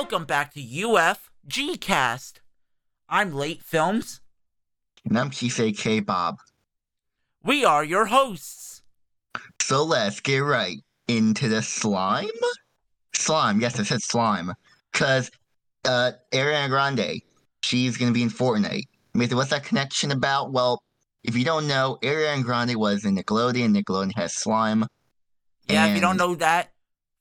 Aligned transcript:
Welcome 0.00 0.24
back 0.24 0.54
to 0.54 0.60
UFG 0.62 1.78
Cast. 1.78 2.40
I'm 3.10 3.34
Late 3.34 3.62
Films. 3.62 4.22
And 5.04 5.18
I'm 5.18 5.28
Keith 5.28 5.60
aka 5.60 6.00
Bob. 6.00 6.38
We 7.44 7.66
are 7.66 7.84
your 7.84 8.06
hosts. 8.06 8.80
So 9.60 9.84
let's 9.84 10.20
get 10.20 10.38
right 10.38 10.78
into 11.06 11.50
the 11.50 11.60
slime. 11.60 12.30
Slime, 13.12 13.60
yes, 13.60 13.78
I 13.78 13.82
said 13.82 14.00
slime. 14.00 14.54
Because 14.90 15.30
uh, 15.84 16.12
Ariana 16.32 16.70
Grande, 16.70 17.20
she's 17.60 17.98
going 17.98 18.10
to 18.10 18.14
be 18.14 18.22
in 18.22 18.30
Fortnite. 18.30 18.88
Maybe 19.12 19.34
what's 19.34 19.50
that 19.50 19.64
connection 19.64 20.12
about? 20.12 20.50
Well, 20.50 20.82
if 21.24 21.36
you 21.36 21.44
don't 21.44 21.68
know, 21.68 21.98
Ariana 22.00 22.42
Grande 22.42 22.76
was 22.76 23.04
in 23.04 23.18
Nickelodeon. 23.18 23.76
Nickelodeon 23.76 24.16
has 24.16 24.32
slime. 24.32 24.86
Yeah, 25.68 25.88
if 25.88 25.94
you 25.94 26.00
don't 26.00 26.16
know 26.16 26.36
that, 26.36 26.72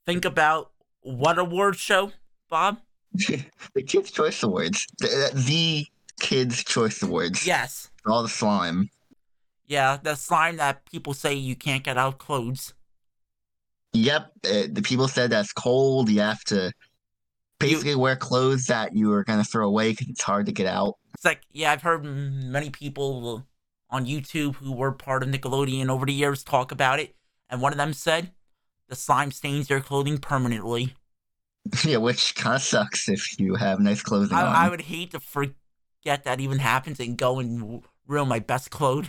think 0.06 0.24
about 0.24 0.72
what 1.02 1.38
award 1.38 1.76
show, 1.76 2.14
Bob? 2.50 2.80
the 3.14 3.84
Kids' 3.86 4.12
Choice 4.12 4.44
Awards. 4.44 4.86
The, 5.00 5.32
the 5.34 5.86
Kids' 6.20 6.64
Choice 6.64 7.02
Awards. 7.02 7.46
Yes. 7.46 7.90
All 8.06 8.24
the 8.24 8.30
slime. 8.30 8.90
Yeah, 9.68 9.98
the 10.02 10.16
slime 10.16 10.58
that 10.58 10.86
people 10.86 11.14
say 11.14 11.34
you 11.34 11.56
can't 11.56 11.84
get 11.84 11.98
out 11.98 12.18
clothes. 12.18 12.74
Yep, 13.94 14.32
uh, 14.46 14.64
the 14.72 14.82
people 14.84 15.08
said 15.08 15.32
that's 15.32 15.54
cold. 15.54 16.10
You 16.10 16.22
have 16.22 16.44
to 16.46 16.72
basically 17.60 17.96
wear 17.96 18.16
clothes 18.16 18.66
that 18.66 18.96
you 18.96 19.12
are 19.14 19.24
going 19.24 19.40
to 19.40 19.46
throw 19.46 19.68
away 19.68 19.92
because 19.92 20.08
it's 20.10 20.22
hard 20.22 20.46
to 20.46 20.52
get 20.52 20.68
out. 20.68 20.98
It's 21.14 21.26
like, 21.26 21.42
yeah, 21.52 21.72
I've 21.72 21.82
heard 21.82 22.04
many 22.04 22.70
people 22.70 23.46
on 23.90 24.06
YouTube 24.06 24.56
who 24.56 24.72
were 24.72 24.92
part 24.92 25.24
of 25.24 25.30
Nickelodeon 25.30 25.90
over 25.90 26.06
the 26.06 26.14
years 26.14 26.44
talk 26.44 26.72
about 26.72 27.00
it, 27.00 27.16
and 27.50 27.62
one 27.62 27.72
of 27.72 27.78
them 27.78 27.94
said 27.94 28.32
the 28.88 28.96
slime 28.96 29.32
stains 29.32 29.68
their 29.68 29.82
clothing 29.82 30.18
permanently. 30.18 30.96
yeah, 31.86 31.98
which 31.98 32.36
kind 32.36 32.56
of 32.56 32.62
sucks 32.62 33.10
if 33.10 33.40
you 33.40 33.56
have 33.56 33.80
nice 33.80 34.02
clothing 34.02 34.38
on. 34.38 34.46
I, 34.46 34.66
I 34.66 34.70
would 34.70 34.82
hate 34.82 35.12
to 35.12 35.20
forget 35.20 36.24
that 36.24 36.40
even 36.40 36.60
happens 36.60 37.00
and 37.00 37.18
go 37.18 37.40
and 37.40 37.84
ruin 38.08 38.28
my 38.28 38.40
best 38.40 38.70
clothes. 38.72 39.08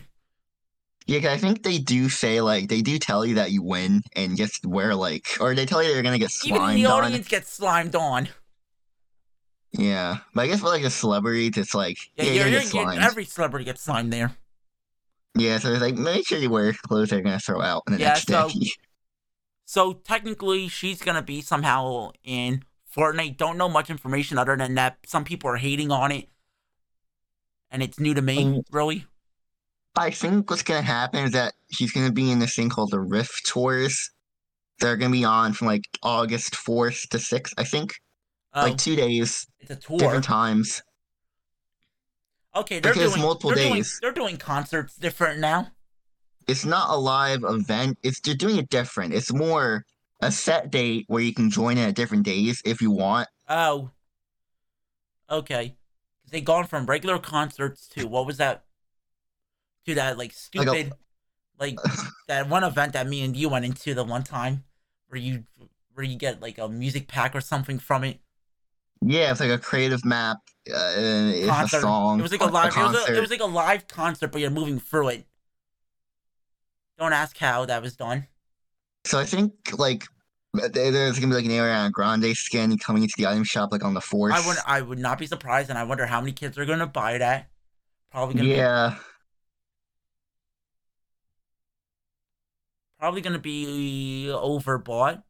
Yeah, 1.06 1.18
'cause 1.20 1.30
I 1.30 1.38
think 1.38 1.62
they 1.62 1.78
do 1.78 2.08
say 2.08 2.40
like 2.40 2.68
they 2.68 2.82
do 2.82 2.98
tell 2.98 3.24
you 3.26 3.34
that 3.36 3.50
you 3.50 3.62
win 3.62 4.02
and 4.14 4.36
just 4.36 4.64
wear 4.66 4.94
like, 4.94 5.26
or 5.40 5.54
they 5.54 5.66
tell 5.66 5.82
you 5.82 5.92
they're 5.92 6.02
gonna 6.02 6.18
get 6.18 6.30
slimed. 6.30 6.78
Even 6.78 6.84
the 6.84 6.90
on. 6.90 7.04
audience 7.04 7.26
gets 7.28 7.52
slimed 7.52 7.94
on. 7.96 8.28
Yeah, 9.72 10.18
but 10.34 10.42
I 10.42 10.46
guess 10.48 10.60
for 10.60 10.66
like 10.66 10.82
the 10.82 10.90
celebrities, 10.90 11.56
it's 11.56 11.74
like 11.74 11.96
Yeah, 12.16 12.24
yeah, 12.24 12.30
you're, 12.32 12.42
you're 12.48 12.60
you're, 12.62 12.70
gonna 12.72 12.84
get 12.86 12.94
you're- 12.94 13.04
every 13.06 13.24
celebrity 13.24 13.64
gets 13.64 13.82
slimed 13.82 14.12
there. 14.12 14.32
Yeah, 15.36 15.58
so 15.58 15.72
it's 15.72 15.80
like 15.80 15.94
make 15.94 16.26
sure 16.26 16.38
you 16.38 16.50
wear 16.50 16.72
clothes 16.72 17.10
they're 17.10 17.20
gonna 17.22 17.38
throw 17.40 17.60
out 17.62 17.84
in 17.86 17.94
the 17.94 18.00
Yeah, 18.00 18.08
next 18.08 18.26
so- 18.28 18.48
day. 18.48 18.54
So 19.70 19.92
technically, 19.92 20.66
she's 20.66 21.00
gonna 21.00 21.22
be 21.22 21.40
somehow 21.42 22.10
in 22.24 22.64
Fortnite. 22.92 23.36
Don't 23.36 23.56
know 23.56 23.68
much 23.68 23.88
information 23.88 24.36
other 24.36 24.56
than 24.56 24.74
that 24.74 24.98
some 25.06 25.22
people 25.22 25.48
are 25.48 25.58
hating 25.58 25.92
on 25.92 26.10
it, 26.10 26.28
and 27.70 27.80
it's 27.80 28.00
new 28.00 28.12
to 28.12 28.20
me. 28.20 28.64
Really, 28.72 29.06
I 29.94 30.10
think 30.10 30.50
what's 30.50 30.64
gonna 30.64 30.82
happen 30.82 31.22
is 31.22 31.30
that 31.34 31.54
she's 31.70 31.92
gonna 31.92 32.10
be 32.10 32.32
in 32.32 32.40
this 32.40 32.56
thing 32.56 32.68
called 32.68 32.90
the 32.90 32.98
Rift 32.98 33.46
Tours. 33.46 34.10
They're 34.80 34.96
gonna 34.96 35.12
be 35.12 35.24
on 35.24 35.52
from 35.52 35.68
like 35.68 35.84
August 36.02 36.56
fourth 36.56 37.08
to 37.10 37.20
sixth, 37.20 37.54
I 37.56 37.62
think. 37.62 37.94
uh, 38.52 38.62
like 38.62 38.76
two 38.76 38.96
days, 38.96 39.46
it's 39.60 39.70
a 39.70 39.76
tour. 39.76 39.98
different 39.98 40.24
times. 40.24 40.82
Okay, 42.56 42.80
they're 42.80 42.92
because 42.92 43.12
doing 43.12 43.22
multiple 43.22 43.50
they're 43.50 43.64
doing 43.68 43.74
days. 43.74 43.98
they're 44.02 44.10
doing 44.10 44.36
concerts 44.36 44.96
different 44.96 45.38
now. 45.38 45.68
It's 46.46 46.64
not 46.64 46.90
a 46.90 46.96
live 46.96 47.44
event. 47.44 47.98
It's 48.02 48.20
they're 48.20 48.34
doing 48.34 48.56
it 48.56 48.68
different. 48.68 49.14
It's 49.14 49.32
more 49.32 49.84
a 50.20 50.30
set 50.30 50.70
date 50.70 51.04
where 51.08 51.22
you 51.22 51.32
can 51.32 51.50
join 51.50 51.78
in 51.78 51.88
at 51.88 51.94
different 51.94 52.24
days 52.24 52.62
if 52.64 52.80
you 52.82 52.90
want. 52.90 53.28
Oh, 53.48 53.90
okay. 55.30 55.76
They 56.30 56.40
gone 56.40 56.66
from 56.66 56.86
regular 56.86 57.18
concerts 57.18 57.88
to 57.88 58.06
what 58.06 58.26
was 58.26 58.36
that? 58.36 58.64
To 59.86 59.94
that 59.94 60.18
like 60.18 60.34
Like 60.54 60.66
a- 60.66 60.70
stupid, 60.70 60.92
like 61.58 61.78
that 62.28 62.48
one 62.48 62.64
event 62.64 62.92
that 62.92 63.08
me 63.08 63.22
and 63.22 63.36
you 63.36 63.48
went 63.48 63.64
into 63.64 63.94
the 63.94 64.04
one 64.04 64.22
time, 64.22 64.64
where 65.08 65.20
you 65.20 65.44
where 65.94 66.04
you 66.04 66.16
get 66.16 66.40
like 66.40 66.58
a 66.58 66.68
music 66.68 67.08
pack 67.08 67.34
or 67.34 67.40
something 67.40 67.78
from 67.78 68.04
it. 68.04 68.20
Yeah, 69.02 69.30
it's 69.30 69.40
like 69.40 69.50
a 69.50 69.58
creative 69.58 70.04
map. 70.04 70.38
Uh, 70.68 71.32
it's 71.34 71.48
concert. 71.48 71.78
a 71.78 71.80
song. 71.80 72.20
It 72.20 72.22
was 72.22 72.32
like 72.32 72.42
a 72.42 72.46
live. 72.46 72.76
It 72.76 72.80
was, 72.80 73.08
a, 73.08 73.16
it 73.16 73.20
was 73.20 73.30
like 73.30 73.40
a 73.40 73.46
live 73.46 73.88
concert, 73.88 74.30
but 74.30 74.40
you're 74.40 74.50
moving 74.50 74.78
through 74.78 75.08
it. 75.08 75.26
Don't 77.00 77.14
ask 77.14 77.38
how 77.38 77.64
that 77.64 77.80
was 77.80 77.96
done. 77.96 78.26
So 79.06 79.18
I 79.18 79.24
think 79.24 79.52
like 79.78 80.04
uh, 80.62 80.68
there's 80.68 81.18
gonna 81.18 81.28
be 81.28 81.36
like 81.36 81.46
an 81.46 81.50
Ariana 81.50 81.90
Grande 81.90 82.36
skin 82.36 82.76
coming 82.76 83.02
into 83.02 83.14
the 83.16 83.26
item 83.26 83.42
shop 83.42 83.72
like 83.72 83.82
on 83.82 83.94
the 83.94 84.02
fourth. 84.02 84.34
I 84.34 84.46
would 84.46 84.58
I 84.66 84.82
would 84.82 84.98
not 84.98 85.18
be 85.18 85.24
surprised, 85.24 85.70
and 85.70 85.78
I 85.78 85.84
wonder 85.84 86.04
how 86.04 86.20
many 86.20 86.32
kids 86.32 86.58
are 86.58 86.66
gonna 86.66 86.86
buy 86.86 87.16
that. 87.16 87.48
Probably 88.12 88.34
gonna 88.34 88.48
be 88.50 88.54
Yeah, 88.54 88.96
probably 92.98 93.22
gonna 93.22 93.38
be 93.38 94.28
overbought 94.30 95.22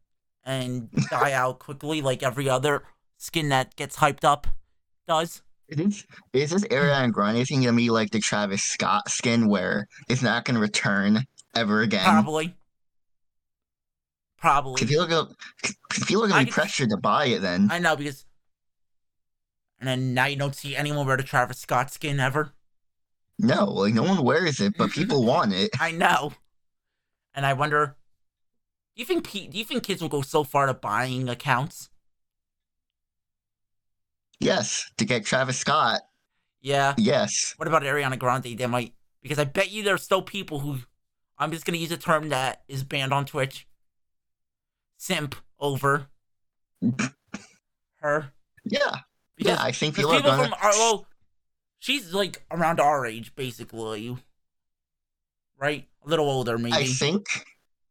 and 0.43 0.91
die 1.11 1.33
out 1.33 1.61
quickly, 1.61 2.03
like 2.03 2.25
every 2.25 2.49
other 2.49 2.83
skin 3.17 3.49
that 3.51 3.77
gets 3.77 3.99
hyped 3.99 4.25
up 4.25 4.49
does. 5.07 5.43
is. 5.69 6.05
Is 6.33 6.51
this 6.51 6.65
Ariana 6.65 7.13
Grande 7.13 7.47
thing 7.47 7.63
gonna 7.63 7.77
be 7.77 7.91
like 7.91 8.11
the 8.11 8.19
Travis 8.19 8.65
Scott 8.65 9.09
skin 9.09 9.49
where 9.49 9.87
it's 10.09 10.23
not 10.23 10.45
gonna 10.45 10.59
return 10.59 11.27
ever 11.55 11.81
again? 11.83 12.05
Probably. 12.05 12.55
Probably. 14.39 14.75
Because 14.75 14.89
people 14.89 15.05
are 15.05 15.09
gonna, 15.09 15.35
'cause 15.89 16.05
people 16.07 16.25
are 16.25 16.29
gonna 16.29 16.41
I 16.41 16.45
be 16.45 16.51
could- 16.51 16.55
pressured 16.55 16.91
to 16.91 16.97
buy 16.97 17.27
it 17.27 17.41
then. 17.43 17.69
I 17.71 17.79
know 17.79 17.97
because. 17.97 18.25
And 19.79 19.89
then 19.89 20.13
now 20.15 20.27
you 20.27 20.37
don't 20.37 20.55
see 20.55 20.77
anyone 20.77 21.07
wear 21.07 21.17
the 21.17 21.23
Travis 21.23 21.59
Scott 21.59 21.91
skin 21.91 22.21
ever. 22.21 22.53
No, 23.39 23.65
like 23.65 23.95
no 23.95 24.03
one 24.03 24.23
wears 24.23 24.61
it, 24.61 24.75
but 24.77 24.91
people 24.93 25.25
want 25.25 25.53
it. 25.55 25.71
I 25.81 25.91
know. 25.93 26.33
And 27.35 27.47
I 27.47 27.53
wonder, 27.55 27.97
do 28.97 29.01
you 29.01 29.07
think 29.07 29.31
do 29.31 29.57
you 29.59 29.65
think 29.65 29.83
kids 29.85 30.03
will 30.03 30.09
go 30.11 30.21
so 30.23 30.45
far 30.45 30.67
to 30.67 30.75
buying 30.75 31.29
accounts? 31.29 31.89
Yes, 34.39 34.91
to 34.97 35.05
get 35.05 35.25
Travis 35.27 35.59
Scott. 35.59 36.01
Yeah. 36.63 36.95
Yes. 36.97 37.55
What 37.57 37.69
about 37.69 37.83
Ariana 37.83 38.19
Grande? 38.19 38.57
They 38.59 38.67
might 38.67 38.95
because 39.23 39.39
I 39.39 39.45
bet 39.45 39.71
you 39.71 39.83
there's 39.83 40.03
still 40.03 40.23
people 40.23 40.61
who 40.61 40.79
I'm 41.41 41.51
just 41.51 41.65
gonna 41.65 41.79
use 41.79 41.91
a 41.91 41.97
term 41.97 42.29
that 42.29 42.63
is 42.69 42.85
banned 42.85 43.13
on 43.15 43.25
Twitch. 43.25 43.67
Simp 44.99 45.35
over 45.59 46.09
her. 48.01 48.33
Yeah. 48.65 48.99
Because 49.37 49.57
yeah, 49.59 49.65
I 49.65 49.73
think 49.73 49.97
people 49.97 50.13
are 50.13 50.17
people 50.17 50.37
from 50.37 50.53
our 50.63 50.71
well, 50.73 51.07
she's 51.79 52.13
like 52.13 52.45
around 52.51 52.79
our 52.79 53.07
age 53.07 53.35
basically. 53.35 54.17
Right? 55.59 55.89
A 56.05 56.09
little 56.09 56.29
older 56.29 56.59
maybe. 56.59 56.75
I 56.75 56.85
think. 56.85 57.27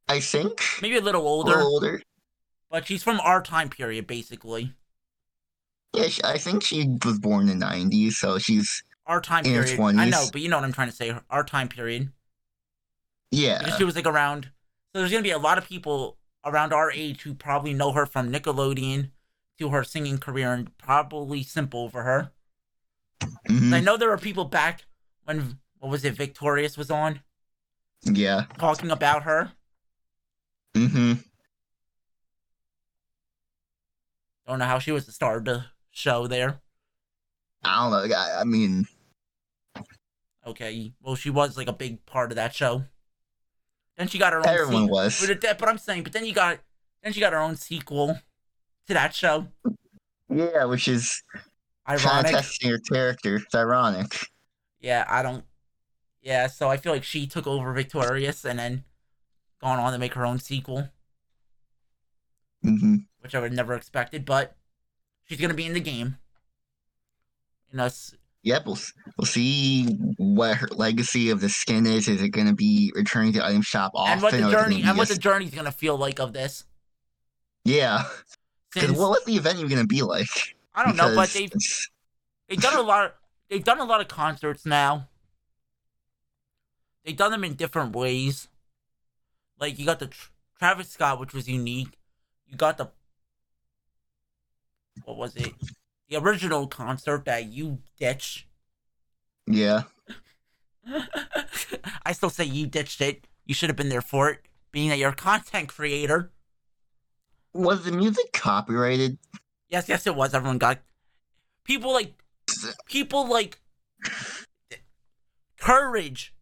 I 0.08 0.20
think. 0.20 0.62
maybe 0.82 0.98
a 0.98 1.02
little 1.02 1.22
A 1.24 1.26
older, 1.26 1.52
little 1.52 1.68
older. 1.74 2.02
but 2.70 2.86
she's 2.88 3.02
from 3.04 3.20
our 3.22 3.42
time 3.42 3.70
period 3.70 4.06
basically. 4.06 4.74
Yeah, 5.94 6.08
I 6.24 6.38
think 6.38 6.64
she 6.64 6.98
was 7.04 7.18
born 7.18 7.50
in 7.50 7.58
the 7.58 7.66
'90s, 7.66 8.14
so 8.14 8.38
she's 8.38 8.84
Our 9.08 9.22
time 9.22 9.44
period. 9.44 9.80
I 9.80 10.08
know, 10.08 10.28
but 10.32 10.42
you 10.42 10.50
know 10.50 10.58
what 10.58 10.64
I'm 10.66 10.72
trying 10.74 10.90
to 10.90 10.96
say. 10.96 11.12
Our 11.32 11.44
time 11.44 11.68
period. 11.68 12.12
Yeah. 13.32 13.60
Because 13.60 13.78
she 13.78 13.84
was 13.84 13.96
like 13.96 14.08
around. 14.08 14.46
So 14.94 15.00
there's 15.00 15.12
gonna 15.12 15.24
be 15.24 15.32
a 15.32 15.38
lot 15.38 15.58
of 15.58 15.66
people 15.68 16.18
around 16.46 16.74
our 16.74 16.92
age 16.92 17.22
who 17.24 17.34
probably 17.34 17.74
know 17.74 17.92
her 17.92 18.06
from 18.06 18.32
Nickelodeon 18.32 19.12
to 19.60 19.70
her 19.70 19.84
singing 19.84 20.18
career 20.18 20.54
and 20.54 20.76
probably 20.78 21.44
simple 21.44 21.90
for 21.90 22.04
her. 22.04 22.32
mhm, 23.48 23.74
I 23.74 23.82
know 23.82 23.98
there 23.98 24.10
were 24.10 24.18
people 24.18 24.46
back 24.46 24.86
when 25.26 25.60
what 25.80 25.92
was 25.92 26.04
it, 26.06 26.14
Victorious 26.16 26.78
was 26.78 26.90
on 26.90 27.22
Yeah. 28.04 28.46
talking 28.58 28.90
about 28.92 29.24
her. 29.24 29.52
Mm 30.76 30.90
hmm. 30.92 31.14
Don't 34.48 34.60
know 34.60 34.66
how 34.66 34.80
she 34.80 34.92
was 34.92 35.06
the 35.06 35.12
star 35.12 35.38
of 35.38 35.46
the 35.46 35.66
show 35.92 36.26
there. 36.28 36.62
I 37.64 37.90
don't 37.90 38.10
know. 38.10 38.16
I, 38.16 38.42
I 38.42 38.44
mean, 38.46 38.88
Okay, 40.48 40.94
well 41.02 41.16
she 41.16 41.30
was 41.30 41.58
like 41.58 41.68
a 41.68 41.74
big 41.74 42.06
part 42.06 42.32
of 42.32 42.36
that 42.38 42.56
show. 42.56 42.86
Then 44.00 44.08
she 44.08 44.18
got 44.18 44.32
her 44.32 44.40
own. 44.40 44.48
everyone 44.48 44.84
sequel. 44.84 44.90
was. 44.90 45.28
But, 45.42 45.60
but 45.60 45.68
I'm 45.68 45.78
saying, 45.78 46.04
but 46.04 46.14
then 46.14 46.26
you 46.26 46.32
got, 46.32 46.60
then 47.04 47.12
she 47.12 47.20
got 47.20 47.34
her 47.34 47.40
own 47.40 47.58
sequel 47.58 48.18
to 48.88 48.94
that 48.94 49.14
show. 49.14 49.48
Yeah, 50.30 50.64
which 50.64 50.88
is 50.88 51.22
Ironic. 51.88 52.32
testing 52.32 52.72
her 52.72 52.80
character. 52.80 53.36
It's 53.36 53.54
ironic. 53.54 54.28
Yeah, 54.80 55.06
I 55.10 55.22
don't. 55.22 55.44
Yeah, 56.22 56.48
so 56.48 56.70
I 56.70 56.78
feel 56.78 56.94
like 56.94 57.04
she 57.04 57.28
took 57.28 57.46
over 57.46 57.74
Victorious 57.74 58.46
and 58.46 58.58
then 58.58 58.86
gone 59.62 59.80
on 59.80 59.92
to 59.92 60.00
make 60.00 60.14
her 60.14 60.26
own 60.26 60.40
sequel, 60.40 60.88
hmm 62.64 62.96
which 63.20 63.36
I 63.36 63.42
would 63.42 63.52
never 63.52 63.74
expected. 63.74 64.24
But 64.24 64.56
she's 65.26 65.42
gonna 65.42 65.54
be 65.54 65.66
in 65.66 65.74
the 65.74 65.82
game. 65.82 66.18
In 67.74 67.82
us, 67.82 68.16
Yep, 68.44 68.66
we'll, 68.68 68.78
we'll 69.18 69.26
see 69.26 69.86
what 70.18 70.56
her 70.58 70.68
legacy 70.72 71.30
of 71.30 71.42
the 71.42 71.50
skin 71.50 71.86
is. 71.86 72.08
Is 72.08 72.22
it 72.22 72.30
going 72.30 72.48
to 72.48 72.54
be 72.54 72.92
returning 72.96 73.34
to 73.34 73.40
the 73.40 73.46
item 73.46 73.62
shop 73.62 73.92
often? 73.94 74.14
and 74.14 74.22
what 74.22 74.32
the 74.32 74.46
is 74.46 74.52
journey 74.52 74.82
and 74.84 74.98
what 74.98 75.08
the 75.10 75.16
just- 75.16 75.22
journey's 75.22 75.52
gonna 75.54 75.72
feel 75.72 75.98
like 75.98 76.20
of 76.20 76.32
this. 76.34 76.64
Yeah. 77.66 78.04
Because 78.74 78.90
since 78.90 79.00
what 79.00 79.10
was 79.10 79.24
the 79.26 79.36
event 79.36 79.58
even 79.58 79.70
gonna 79.70 79.86
be 79.86 80.02
like? 80.04 80.28
I 80.74 80.86
don't 80.86 80.96
know, 80.96 81.14
but 81.16 81.30
they've 81.30 81.52
they've 82.48 82.62
done 82.62 82.78
a 82.78 82.82
lot. 82.82 83.06
Of, 83.06 83.12
they've 83.50 83.64
done 83.64 83.80
a 83.80 83.84
lot 83.84 84.00
of 84.00 84.08
concerts 84.08 84.66
now. 84.66 85.10
They've 87.04 87.18
done 87.18 87.32
them 87.32 87.44
in 87.44 87.56
different 87.56 87.96
ways. 87.96 88.48
Like 89.60 89.78
you 89.80 89.86
got 89.86 90.00
the 90.00 90.08
Tr- 90.08 90.30
Travis 90.58 90.90
Scott, 90.90 91.20
which 91.20 91.34
was 91.34 91.50
unique. 91.50 91.98
You 92.48 92.56
got 92.56 92.78
the 92.78 92.90
what 95.04 95.18
was 95.18 95.36
it? 95.36 95.52
The 96.10 96.18
original 96.18 96.68
concert 96.68 97.26
that 97.26 97.46
you 97.52 97.80
ditched. 98.00 98.46
yeah. 99.48 99.84
I 102.06 102.14
still 102.14 102.32
say 102.32 102.46
you 102.46 102.66
ditched 102.66 103.00
it. 103.02 103.28
You 103.46 103.54
should 103.54 103.70
have 103.70 103.76
been 103.76 103.90
there 103.90 104.02
for 104.02 104.30
it, 104.30 104.40
being 104.72 104.90
that 104.90 104.98
you're 104.98 105.12
a 105.12 105.16
content 105.16 105.70
creator. 105.70 106.32
Was 107.54 107.84
the 107.84 107.92
music 107.92 108.32
copyrighted? 108.34 109.20
Yes, 109.70 109.88
yes, 109.88 110.08
it 110.08 110.16
was. 110.16 110.34
Everyone 110.34 110.58
got 110.58 110.80
people 111.64 111.94
like 111.94 112.14
people 112.88 113.28
like 113.28 113.60
courage 115.60 116.34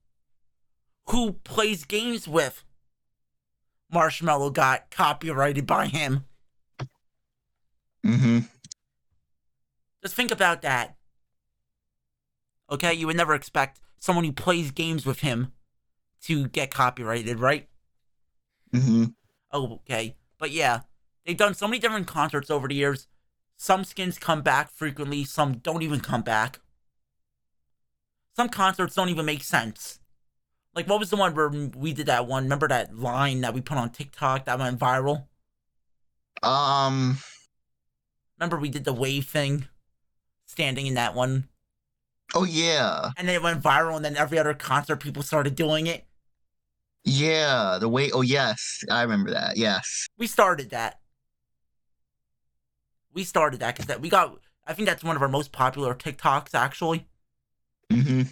who 1.09 1.33
plays 1.33 1.83
games 1.83 2.27
with 2.27 2.63
Marshmello 3.93 4.51
got 4.51 4.89
copyrighted 4.91 5.65
by 5.65 5.87
him. 5.87 6.25
Mm-hmm. 8.05 8.39
Just 10.07 10.15
think 10.15 10.31
about 10.31 10.61
that. 10.61 10.95
Okay, 12.71 12.93
you 12.93 13.07
would 13.07 13.17
never 13.17 13.35
expect 13.35 13.81
someone 13.99 14.23
who 14.23 14.31
plays 14.31 14.71
games 14.71 15.05
with 15.05 15.19
him 15.19 15.51
to 16.21 16.47
get 16.47 16.71
copyrighted, 16.71 17.41
right? 17.41 17.67
Mm-hmm. 18.73 19.07
Okay. 19.53 20.15
But 20.37 20.51
yeah, 20.51 20.83
they've 21.25 21.35
done 21.35 21.55
so 21.55 21.67
many 21.67 21.79
different 21.79 22.07
concerts 22.07 22.49
over 22.49 22.69
the 22.69 22.75
years. 22.75 23.09
Some 23.57 23.83
skins 23.83 24.17
come 24.17 24.41
back 24.43 24.71
frequently, 24.71 25.25
some 25.25 25.57
don't 25.57 25.81
even 25.81 25.99
come 25.99 26.21
back. 26.21 26.61
Some 28.33 28.47
concerts 28.47 28.95
don't 28.95 29.09
even 29.09 29.25
make 29.25 29.43
sense. 29.43 29.99
Like, 30.73 30.87
what 30.87 30.99
was 30.99 31.09
the 31.09 31.17
one 31.17 31.35
where 31.35 31.49
we 31.49 31.91
did 31.91 32.05
that 32.05 32.27
one? 32.27 32.43
Remember 32.43 32.69
that 32.69 32.97
line 32.97 33.41
that 33.41 33.53
we 33.53 33.59
put 33.59 33.77
on 33.77 33.89
TikTok 33.89 34.45
that 34.45 34.57
went 34.57 34.79
viral? 34.79 35.25
Um. 36.41 37.17
Remember 38.39 38.57
we 38.57 38.69
did 38.69 38.85
the 38.85 38.93
wave 38.93 39.25
thing? 39.25 39.67
Standing 40.47 40.87
in 40.87 40.95
that 40.95 41.13
one. 41.13 41.47
Oh 42.33 42.43
yeah. 42.43 43.11
And 43.17 43.27
then 43.27 43.35
it 43.35 43.43
went 43.43 43.61
viral, 43.61 43.95
and 43.95 44.03
then 44.03 44.17
every 44.17 44.39
other 44.39 44.53
concert, 44.53 44.97
people 44.97 45.23
started 45.23 45.55
doing 45.55 45.87
it. 45.87 46.05
Yeah. 47.03 47.77
The 47.79 47.87
way. 47.87 48.11
Oh 48.11 48.21
yes, 48.21 48.83
I 48.89 49.01
remember 49.03 49.31
that. 49.31 49.57
Yes. 49.57 50.07
We 50.17 50.27
started 50.27 50.71
that. 50.71 50.99
We 53.13 53.23
started 53.23 53.59
that 53.61 53.75
because 53.75 53.87
that 53.87 54.01
we 54.01 54.09
got. 54.09 54.39
I 54.65 54.73
think 54.73 54.87
that's 54.87 55.03
one 55.03 55.15
of 55.15 55.21
our 55.21 55.29
most 55.29 55.51
popular 55.51 55.93
TikToks, 55.95 56.53
actually. 56.53 57.07
Mm-hmm. 57.89 58.23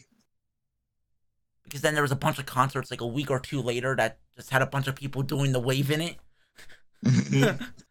because 1.63 1.79
then 1.79 1.93
there 1.93 2.01
was 2.03 2.11
a 2.11 2.15
bunch 2.17 2.39
of 2.39 2.45
concerts 2.45 2.91
like 2.91 2.99
a 2.99 3.07
week 3.07 3.31
or 3.31 3.39
two 3.39 3.61
later 3.61 3.95
that 3.95 4.17
just 4.35 4.49
had 4.49 4.61
a 4.61 4.65
bunch 4.65 4.87
of 4.87 4.95
people 4.95 5.21
doing 5.21 5.53
the 5.53 5.61
wave 5.61 5.89
in 5.89 6.01
it. 6.01 6.17
Mm-hmm. 7.05 7.63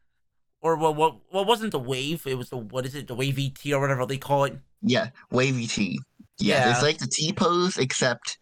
or 0.65 0.75
what 0.77 0.97
what 0.97 1.17
what 1.31 1.47
wasn't 1.47 1.71
the 1.73 1.79
wave? 1.79 2.27
It 2.27 2.37
was 2.37 2.49
the 2.51 2.57
what 2.57 2.85
is 2.87 2.95
it, 2.97 3.07
the 3.07 3.15
wave 3.15 3.39
ET 3.39 3.61
or 3.73 3.81
whatever 3.81 4.05
they 4.07 4.17
call 4.19 4.45
it. 4.45 4.59
yeah. 4.83 5.11
Wavy 5.31 5.67
T. 5.69 6.01
Yeah. 6.39 6.57
Yeah. 6.67 6.71
It's 6.73 6.83
like 6.83 6.99
the 6.99 7.07
T 7.07 7.33
pose, 7.33 7.77
except 7.79 8.39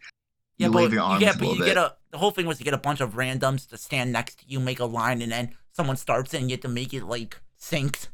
Yeah, 0.57 0.69
you 0.69 0.73
but 0.73 0.79
wave 0.83 0.93
your 0.95 1.03
arms 1.03 1.21
you 1.21 1.27
get 1.27 1.39
but 1.39 1.49
you 1.49 1.59
bit. 1.59 1.67
get 1.67 1.77
a 1.77 1.97
the 2.13 2.19
whole 2.19 2.31
thing 2.31 2.47
was 2.47 2.59
to 2.59 2.65
get 2.65 2.75
a 2.75 2.79
bunch 2.79 3.01
of 3.01 3.15
randoms 3.15 3.69
to 3.71 3.77
stand 3.77 4.13
next 4.13 4.39
to 4.41 4.45
you, 4.47 4.61
make 4.61 4.79
a 4.81 4.85
line, 4.85 5.21
and 5.21 5.33
then 5.33 5.55
someone 5.73 5.97
starts 5.97 6.33
it 6.35 6.41
and 6.41 6.49
you 6.51 6.55
have 6.55 6.61
to 6.63 6.69
make 6.69 6.95
it 6.95 7.05
like 7.05 7.41
synced. 7.61 8.09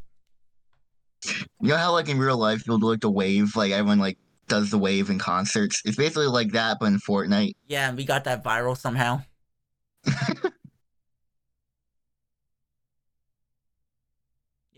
You 1.60 1.68
know 1.70 1.76
how 1.76 1.92
like 1.92 2.08
in 2.08 2.18
real 2.18 2.38
life 2.38 2.60
people 2.60 2.78
do 2.78 2.86
like 2.86 3.00
the 3.00 3.10
wave, 3.10 3.56
like 3.56 3.72
everyone 3.72 3.98
like 3.98 4.16
does 4.46 4.70
the 4.70 4.78
wave 4.78 5.10
in 5.10 5.18
concerts. 5.18 5.82
It's 5.84 5.96
basically 5.96 6.28
like 6.28 6.52
that, 6.52 6.78
but 6.80 6.86
in 6.86 6.98
Fortnite. 6.98 7.54
Yeah, 7.66 7.88
and 7.88 7.96
we 7.98 8.04
got 8.04 8.24
that 8.24 8.42
viral 8.42 8.76
somehow. 8.76 9.22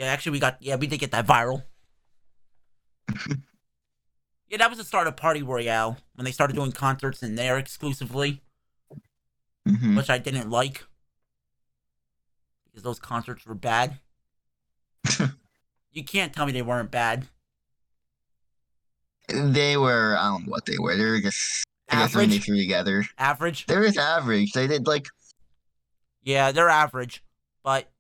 yeah, 0.00 0.06
actually, 0.06 0.32
we 0.32 0.38
got 0.38 0.56
yeah, 0.60 0.76
we 0.76 0.86
did 0.86 0.98
get 0.98 1.10
that 1.10 1.26
viral. 1.26 1.64
yeah, 4.48 4.56
that 4.56 4.70
was 4.70 4.78
the 4.78 4.84
start 4.84 5.06
of 5.06 5.14
Party 5.14 5.42
Royale 5.42 5.98
when 6.14 6.24
they 6.24 6.32
started 6.32 6.56
doing 6.56 6.72
concerts 6.72 7.22
in 7.22 7.34
there 7.34 7.58
exclusively, 7.58 8.40
hmm 9.66 9.96
which 9.98 10.08
I 10.08 10.16
didn't 10.16 10.48
like 10.48 10.84
because 12.64 12.82
those 12.82 12.98
concerts 12.98 13.44
were 13.44 13.54
bad. 13.54 13.98
you 15.92 16.02
can't 16.02 16.32
tell 16.32 16.46
me 16.46 16.52
they 16.52 16.62
weren't 16.62 16.90
bad. 16.90 17.26
They 19.28 19.76
were 19.76 20.16
I 20.18 20.28
don't 20.30 20.46
know 20.46 20.52
what 20.52 20.64
they 20.64 20.78
were. 20.78 20.96
They 20.96 21.04
were 21.04 21.20
just 21.20 21.62
I 21.90 21.96
guess 21.96 22.14
when 22.14 22.30
they 22.30 22.36
Average, 22.36 22.46
threw 22.46 22.56
together. 22.56 23.04
average. 23.18 23.66
They 23.66 23.76
were 23.76 23.84
just 23.84 23.98
average. 23.98 24.52
They 24.52 24.66
did 24.66 24.86
like 24.86 25.08
Yeah, 26.22 26.52
they're 26.52 26.70
average, 26.70 27.22
but 27.62 27.90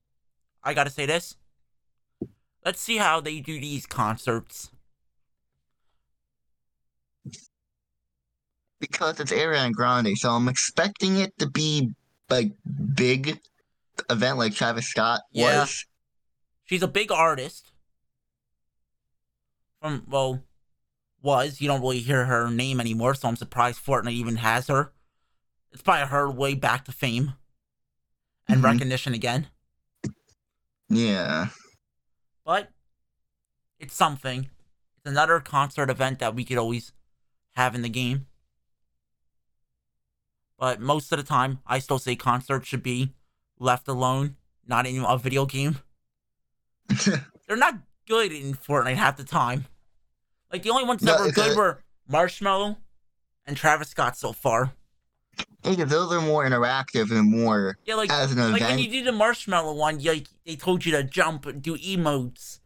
I 0.64 0.72
gotta 0.72 0.88
say 0.90 1.04
this. 1.04 1.36
Let's 2.64 2.80
see 2.80 2.98
how 2.98 3.20
they 3.20 3.40
do 3.40 3.58
these 3.60 3.86
concerts. 3.86 4.70
because 8.80 9.20
it's 9.20 9.30
Ariana 9.30 9.72
Grande, 9.72 10.16
so 10.16 10.30
I'm 10.30 10.48
expecting 10.48 11.18
it 11.18 11.36
to 11.38 11.46
be 11.46 11.92
like 12.30 12.52
big 12.94 13.38
event 14.08 14.38
like 14.38 14.54
Travis 14.54 14.86
Scott 14.88 15.20
Yeah. 15.32 15.60
was. 15.60 15.84
She's 16.64 16.82
a 16.82 16.88
big 16.88 17.12
artist. 17.12 17.72
From 19.82 20.04
well, 20.08 20.42
was 21.22 21.60
you 21.60 21.68
don't 21.68 21.82
really 21.82 22.00
hear 22.00 22.24
her 22.24 22.50
name 22.50 22.80
anymore, 22.80 23.14
so 23.14 23.28
I'm 23.28 23.36
surprised 23.36 23.84
Fortnite 23.84 24.12
even 24.12 24.36
has 24.36 24.68
her. 24.68 24.92
It's 25.72 25.82
probably 25.82 26.06
her 26.06 26.30
way 26.30 26.54
back 26.54 26.86
to 26.86 26.92
fame 26.92 27.34
and 28.48 28.60
Mhm. 28.62 28.64
recognition 28.64 29.12
again. 29.12 29.48
Yeah. 30.88 31.48
But 32.50 32.72
it's 33.78 33.94
something. 33.94 34.50
It's 34.96 35.06
another 35.06 35.38
concert 35.38 35.88
event 35.88 36.18
that 36.18 36.34
we 36.34 36.42
could 36.42 36.58
always 36.58 36.90
have 37.54 37.76
in 37.76 37.82
the 37.82 37.88
game. 37.88 38.26
But 40.58 40.80
most 40.80 41.12
of 41.12 41.18
the 41.18 41.22
time, 41.22 41.60
I 41.64 41.78
still 41.78 42.00
say 42.00 42.16
concerts 42.16 42.66
should 42.66 42.82
be 42.82 43.14
left 43.60 43.86
alone, 43.86 44.34
not 44.66 44.84
in 44.84 45.04
a 45.04 45.16
video 45.16 45.46
game. 45.46 45.78
They're 47.46 47.56
not 47.56 47.78
good 48.08 48.32
in 48.32 48.54
Fortnite 48.54 48.96
half 48.96 49.16
the 49.16 49.22
time. 49.22 49.66
Like 50.52 50.64
the 50.64 50.70
only 50.70 50.86
ones 50.86 51.02
that 51.02 51.20
No, 51.20 51.26
were 51.26 51.30
good 51.30 51.56
were 51.56 51.84
Marshmello 52.10 52.78
and 53.46 53.56
Travis 53.56 53.90
Scott 53.90 54.16
so 54.16 54.32
far. 54.32 54.72
because 55.62 55.88
those 55.88 56.12
are 56.12 56.20
more 56.20 56.44
interactive 56.44 57.12
and 57.12 57.30
more 57.30 57.78
Yeah, 57.84 57.94
like 57.94 58.10
as 58.10 58.32
an 58.32 58.50
like 58.50 58.62
when 58.62 58.80
you 58.80 58.90
did 58.90 59.06
the 59.06 59.12
Marshmello 59.12 59.76
one, 59.76 60.00
you, 60.00 60.14
like, 60.14 60.26
they 60.50 60.56
told 60.56 60.84
you 60.84 60.90
to 60.90 61.04
jump 61.04 61.46
and 61.46 61.62
do 61.62 61.76
emotes. 61.78 62.58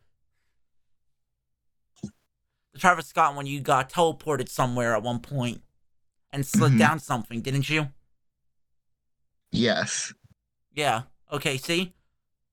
The 2.72 2.78
Travis 2.78 3.08
Scott 3.08 3.36
one, 3.36 3.46
you 3.46 3.60
got 3.60 3.90
teleported 3.90 4.48
somewhere 4.48 4.96
at 4.96 5.02
one 5.02 5.20
point 5.20 5.62
and 6.32 6.46
slid 6.46 6.72
Mhm. 6.72 6.78
down 6.78 6.98
something, 6.98 7.42
didn't 7.42 7.68
you? 7.68 7.92
Yes. 9.50 10.14
Yeah. 10.72 11.02
Okay, 11.30 11.58
see? 11.58 11.92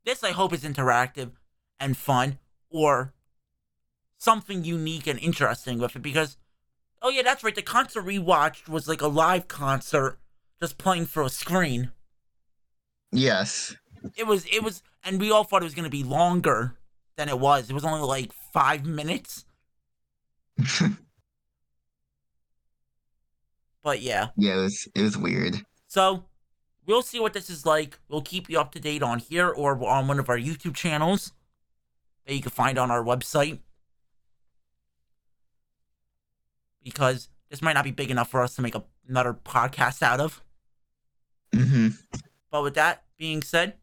This 0.04 0.22
I 0.22 0.32
hope 0.32 0.52
is 0.52 0.64
interactive 0.64 1.32
and 1.80 1.96
fun 1.96 2.38
or 2.70 3.14
something 4.18 4.66
unique 4.66 5.08
and 5.08 5.18
interesting 5.18 5.80
with 5.80 5.96
it 5.96 6.02
because 6.02 6.36
oh 7.02 7.10
yeah, 7.10 7.22
that's 7.22 7.42
right, 7.44 7.56
the 7.56 7.62
concert 7.62 8.02
we 8.04 8.20
watched 8.20 8.68
was 8.68 8.88
like 8.90 9.02
a 9.02 9.08
live 9.08 9.48
concert 9.48 10.20
just 10.60 10.78
playing 10.78 11.06
for 11.06 11.24
a 11.24 11.30
screen. 11.30 11.94
Yes. 13.14 13.78
It 14.16 14.26
was 14.28 14.46
it 14.46 14.64
was 14.64 14.84
and 15.04 15.20
we 15.20 15.32
all 15.32 15.44
thought 15.44 15.62
it 15.62 15.66
was 15.66 15.76
gonna 15.76 15.90
be 15.90 16.04
longer 16.04 16.76
than 17.18 17.30
it 17.30 17.40
was. 17.40 17.70
It 17.70 17.74
was 17.74 17.86
only 17.86 18.02
like 18.02 18.32
five 18.54 18.86
minutes. 18.86 19.46
But 23.84 24.02
yeah. 24.02 24.28
yeah, 24.38 24.60
it 24.60 24.62
was 24.62 24.88
it 24.94 25.02
was 25.02 25.18
weird. 25.18 25.56
So 25.88 26.26
we'll 26.86 27.02
see 27.02 27.20
what 27.20 27.34
this 27.34 27.50
is 27.50 27.66
like. 27.66 27.98
We'll 28.10 28.22
keep 28.22 28.50
you 28.50 28.60
up 28.60 28.72
to 28.74 28.80
date 28.80 29.04
on 29.04 29.20
here 29.20 29.50
or 29.50 29.84
on 29.88 30.08
one 30.08 30.20
of 30.20 30.30
our 30.30 30.38
YouTube 30.38 30.76
channels 30.76 31.34
that 32.26 32.36
you 32.36 32.42
can 32.42 32.52
find 32.52 32.78
on 32.78 32.92
our 32.92 33.04
website. 33.04 33.60
Because 36.84 37.30
this 37.50 37.62
might 37.62 37.74
not 37.74 37.84
be 37.84 37.92
big 37.92 38.12
enough 38.12 38.30
for 38.30 38.42
us 38.42 38.56
to 38.56 38.62
make 38.62 38.76
a, 38.76 38.84
another 39.08 39.34
podcast 39.34 40.02
out 40.02 40.20
of. 40.20 40.44
hmm 41.54 41.90
But 42.52 42.64
with 42.64 42.76
that 42.76 43.04
being 43.18 43.42
said, 43.42 43.74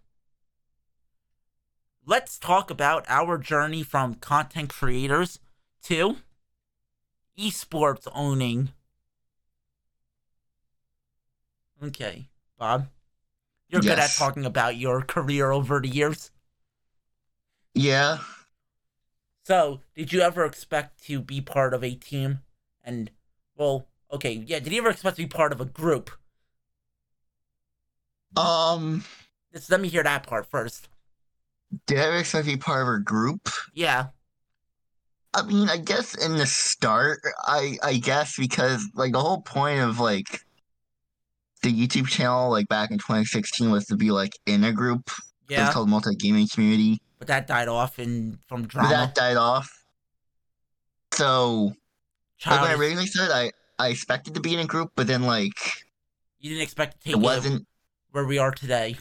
let's 2.08 2.38
talk 2.38 2.70
about 2.70 3.04
our 3.06 3.36
journey 3.36 3.82
from 3.82 4.14
content 4.14 4.70
creators 4.70 5.38
to 5.82 6.16
esports 7.38 8.08
owning. 8.14 8.70
Okay, 11.84 12.28
Bob. 12.58 12.88
You're 13.68 13.82
good 13.82 13.98
at 13.98 14.10
talking 14.14 14.46
about 14.46 14.76
your 14.76 15.02
career 15.02 15.52
over 15.52 15.80
the 15.80 15.88
years. 15.88 16.30
Yeah. 17.74 18.18
So, 19.44 19.80
did 19.94 20.10
you 20.12 20.22
ever 20.22 20.46
expect 20.46 21.04
to 21.04 21.20
be 21.20 21.42
part 21.42 21.74
of 21.74 21.84
a 21.84 21.94
team? 21.94 22.40
And, 22.82 23.10
well, 23.54 23.86
okay, 24.10 24.32
yeah, 24.32 24.58
did 24.58 24.72
you 24.72 24.80
ever 24.80 24.90
expect 24.90 25.16
to 25.16 25.22
be 25.22 25.28
part 25.28 25.52
of 25.52 25.60
a 25.60 25.66
group? 25.66 26.10
Um, 28.34 29.04
Just 29.52 29.70
let 29.70 29.80
me 29.80 29.88
hear 29.88 30.02
that 30.02 30.26
part 30.26 30.46
first. 30.46 30.88
Did 31.86 31.98
I 31.98 32.02
ever 32.08 32.16
expect 32.18 32.46
to 32.46 32.52
be 32.52 32.56
part 32.58 32.82
of 32.82 32.88
a 32.94 32.98
group? 32.98 33.48
Yeah, 33.74 34.06
I 35.34 35.42
mean, 35.42 35.68
I 35.68 35.76
guess 35.76 36.14
in 36.14 36.36
the 36.36 36.46
start, 36.46 37.20
I 37.46 37.78
I 37.82 37.94
guess 37.98 38.36
because 38.38 38.84
like 38.94 39.12
the 39.12 39.20
whole 39.20 39.42
point 39.42 39.80
of 39.80 40.00
like 40.00 40.40
the 41.62 41.72
YouTube 41.72 42.06
channel, 42.08 42.50
like 42.50 42.68
back 42.68 42.90
in 42.90 42.98
2016, 42.98 43.70
was 43.70 43.86
to 43.86 43.96
be 43.96 44.10
like 44.10 44.32
in 44.46 44.64
a 44.64 44.72
group. 44.72 45.10
It 45.50 45.54
was 45.54 45.58
yeah, 45.58 45.72
called 45.72 45.88
Multi 45.88 46.14
Gaming 46.14 46.46
Community. 46.52 47.00
but 47.18 47.28
that 47.28 47.46
died 47.46 47.68
off 47.68 47.98
in 47.98 48.38
from 48.48 48.62
But 48.62 48.70
drama. 48.70 48.88
that 48.90 49.14
died 49.14 49.36
off. 49.36 49.70
So 51.12 51.72
like 52.46 52.60
when 52.62 52.70
I 52.70 52.74
originally 52.74 53.06
said, 53.06 53.30
I 53.30 53.50
I 53.78 53.88
expected 53.88 54.34
to 54.34 54.40
be 54.40 54.54
in 54.54 54.60
a 54.60 54.66
group, 54.66 54.92
but 54.96 55.06
then 55.06 55.22
like 55.22 55.52
you 56.38 56.50
didn't 56.50 56.62
expect 56.62 56.98
to 56.98 57.04
take 57.04 57.12
it 57.14 57.18
wasn't. 57.18 57.66
where 58.12 58.24
we 58.26 58.38
are 58.38 58.52
today. 58.52 58.96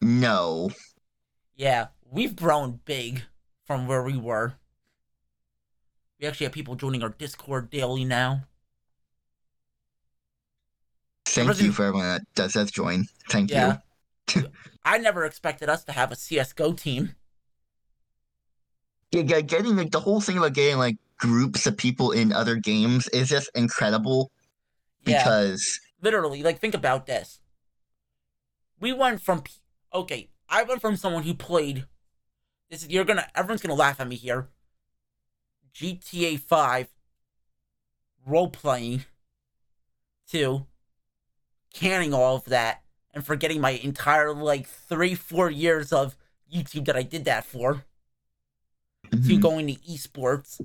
No. 0.00 0.70
Yeah, 1.56 1.88
we've 2.10 2.34
grown 2.36 2.80
big 2.84 3.22
from 3.64 3.86
where 3.86 4.02
we 4.02 4.16
were. 4.16 4.54
We 6.20 6.26
actually 6.26 6.46
have 6.46 6.52
people 6.52 6.74
joining 6.74 7.02
our 7.02 7.08
Discord 7.10 7.70
daily 7.70 8.04
now. 8.04 8.44
Thank 11.26 11.48
wasn't- 11.48 11.66
you 11.66 11.72
for 11.72 11.84
everyone 11.84 12.06
that 12.08 12.34
does 12.34 12.52
that 12.52 12.70
join. 12.72 13.06
Thank 13.30 13.50
Yeah. 13.50 13.78
you. 14.34 14.50
I 14.84 14.98
never 14.98 15.24
expected 15.24 15.68
us 15.68 15.84
to 15.84 15.92
have 15.92 16.12
a 16.12 16.16
CS:GO 16.16 16.74
team. 16.74 17.14
Yeah, 19.10 19.40
getting 19.40 19.76
like 19.76 19.92
the 19.92 20.00
whole 20.00 20.20
thing 20.20 20.38
about 20.38 20.54
getting 20.54 20.76
like 20.78 20.96
groups 21.18 21.66
of 21.66 21.76
people 21.76 22.10
in 22.10 22.32
other 22.32 22.56
games 22.56 23.08
is 23.08 23.28
just 23.28 23.48
incredible 23.54 24.32
Yeah, 25.06 25.18
because 25.18 25.80
literally, 26.02 26.42
like 26.42 26.58
think 26.58 26.74
about 26.74 27.06
this. 27.06 27.40
We 28.80 28.92
went 28.92 29.22
from 29.22 29.44
okay, 29.92 30.30
I 30.54 30.62
went 30.62 30.80
from 30.80 30.94
someone 30.96 31.24
who 31.24 31.34
played. 31.34 31.84
This 32.70 32.84
is 32.84 32.88
you're 32.88 33.04
gonna 33.04 33.26
everyone's 33.34 33.60
gonna 33.60 33.74
laugh 33.74 33.98
at 34.00 34.06
me 34.06 34.14
here. 34.14 34.48
GTA 35.74 36.38
Five 36.40 36.88
role 38.24 38.48
playing 38.48 39.04
to 40.30 40.66
canning 41.72 42.14
all 42.14 42.36
of 42.36 42.44
that 42.44 42.84
and 43.12 43.26
forgetting 43.26 43.60
my 43.60 43.70
entire 43.72 44.32
like 44.32 44.68
three 44.68 45.16
four 45.16 45.50
years 45.50 45.92
of 45.92 46.16
YouTube 46.52 46.84
that 46.86 46.96
I 46.96 47.02
did 47.02 47.24
that 47.24 47.44
for. 47.44 47.84
to 49.10 49.18
Mhm. 49.18 49.42
going 49.42 49.66
to 49.66 49.74
esports 49.82 50.60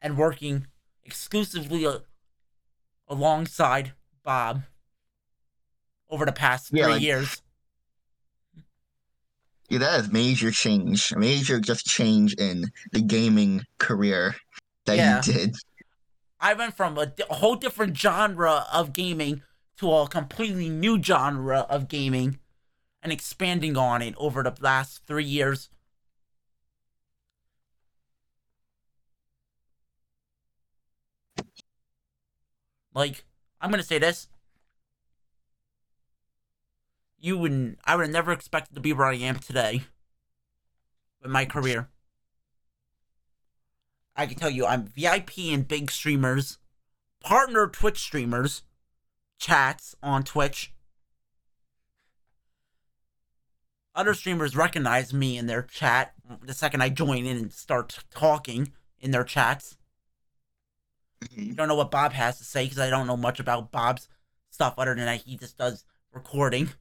and 0.00 0.16
working 0.16 0.66
exclusively 1.04 1.84
a- 1.84 2.02
alongside 3.06 3.92
Bob 4.24 4.62
over 6.08 6.24
the 6.24 6.32
past 6.32 6.72
Yeah, 6.72 6.84
three 6.84 6.92
like- 6.94 7.02
years. 7.02 7.41
Yeah, 9.72 9.78
that 9.78 10.00
is 10.00 10.12
major 10.12 10.50
change, 10.50 11.14
major 11.16 11.58
just 11.58 11.86
change 11.86 12.34
in 12.34 12.70
the 12.92 13.00
gaming 13.00 13.62
career 13.78 14.36
that 14.84 14.98
Yeah. 14.98 15.16
you 15.24 15.32
did. 15.32 15.56
I 16.38 16.52
went 16.52 16.76
from 16.76 16.98
a, 16.98 17.10
a 17.30 17.34
whole 17.36 17.54
different 17.56 17.96
genre 17.96 18.66
of 18.70 18.92
gaming 18.92 19.42
to 19.78 19.90
a 19.90 20.08
completely 20.08 20.68
new 20.68 21.02
genre 21.02 21.60
of 21.70 21.88
gaming 21.88 22.38
and 23.02 23.10
expanding 23.10 23.78
on 23.78 24.02
it 24.02 24.14
over 24.18 24.42
the 24.42 24.54
last 24.60 25.06
three 25.06 25.24
years. 25.24 25.70
Like, 32.94 33.24
I'm 33.62 33.70
gonna 33.70 33.82
say 33.82 33.98
this. 33.98 34.28
You 37.22 37.38
wouldn't 37.38 37.78
I 37.84 37.94
would 37.94 38.06
have 38.06 38.12
never 38.12 38.32
expected 38.32 38.74
to 38.74 38.80
be 38.80 38.92
where 38.92 39.06
I 39.06 39.14
am 39.14 39.38
today 39.38 39.82
with 41.22 41.30
my 41.30 41.44
career. 41.44 41.88
I 44.16 44.26
can 44.26 44.36
tell 44.36 44.50
you 44.50 44.66
I'm 44.66 44.86
VIP 44.88 45.38
in 45.38 45.62
big 45.62 45.92
streamers, 45.92 46.58
partner 47.20 47.68
Twitch 47.68 48.00
streamers, 48.00 48.64
chats 49.38 49.94
on 50.02 50.24
Twitch. 50.24 50.72
Other 53.94 54.14
streamers 54.14 54.56
recognize 54.56 55.14
me 55.14 55.38
in 55.38 55.46
their 55.46 55.62
chat 55.62 56.14
the 56.42 56.54
second 56.54 56.82
I 56.82 56.88
join 56.88 57.24
in 57.24 57.36
and 57.36 57.52
start 57.52 58.00
talking 58.10 58.72
in 58.98 59.12
their 59.12 59.24
chats. 59.24 59.76
Mhm. 61.20 61.54
don't 61.54 61.68
know 61.68 61.76
what 61.76 61.92
Bob 61.92 62.14
has 62.14 62.38
to 62.38 62.44
say 62.44 62.64
because 62.64 62.80
I 62.80 62.90
don't 62.90 63.06
know 63.06 63.16
much 63.16 63.38
about 63.38 63.70
Bob's 63.70 64.08
stuff 64.50 64.74
other 64.76 64.96
than 64.96 65.04
that 65.04 65.20
he 65.20 65.36
just 65.36 65.56
does 65.56 65.84
recording. 66.10 66.72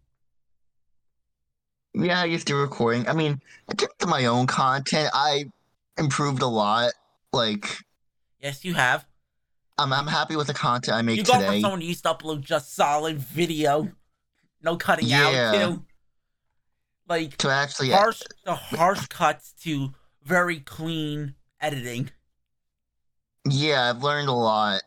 Yeah, 1.93 2.21
I 2.21 2.25
used 2.25 2.47
to 2.47 2.55
recording. 2.55 3.07
I 3.07 3.13
mean, 3.13 3.41
in 3.69 3.77
terms 3.77 3.93
of 4.01 4.09
my 4.09 4.25
own 4.25 4.47
content, 4.47 5.09
I 5.13 5.45
improved 5.97 6.41
a 6.41 6.47
lot. 6.47 6.91
Like, 7.33 7.77
Yes, 8.39 8.63
you 8.65 8.73
have. 8.73 9.05
I'm 9.77 9.91
I'm 9.93 10.07
happy 10.07 10.35
with 10.35 10.47
the 10.47 10.53
content 10.53 10.95
I 10.97 11.01
make 11.01 11.17
You 11.17 11.23
go 11.23 11.33
from 11.33 11.41
today. 11.41 11.61
someone 11.61 11.81
who 11.81 11.87
used 11.87 12.03
to 12.03 12.13
upload 12.13 12.41
just 12.41 12.75
solid 12.75 13.17
video, 13.17 13.91
no 14.61 14.77
cutting 14.77 15.07
Yeah. 15.07 15.51
out, 15.51 15.75
too. 15.75 15.85
Like 17.07 17.37
To 17.37 17.49
actually, 17.49 17.89
harsh, 17.89 18.21
the 18.45 18.55
harsh 18.55 19.07
cuts 19.07 19.53
to 19.63 19.91
very 20.23 20.59
clean 20.59 21.35
editing. 21.59 22.11
yeah, 23.49 23.89
I've 23.89 24.03
learned 24.03 24.29
a 24.29 24.33
lot 24.33 24.81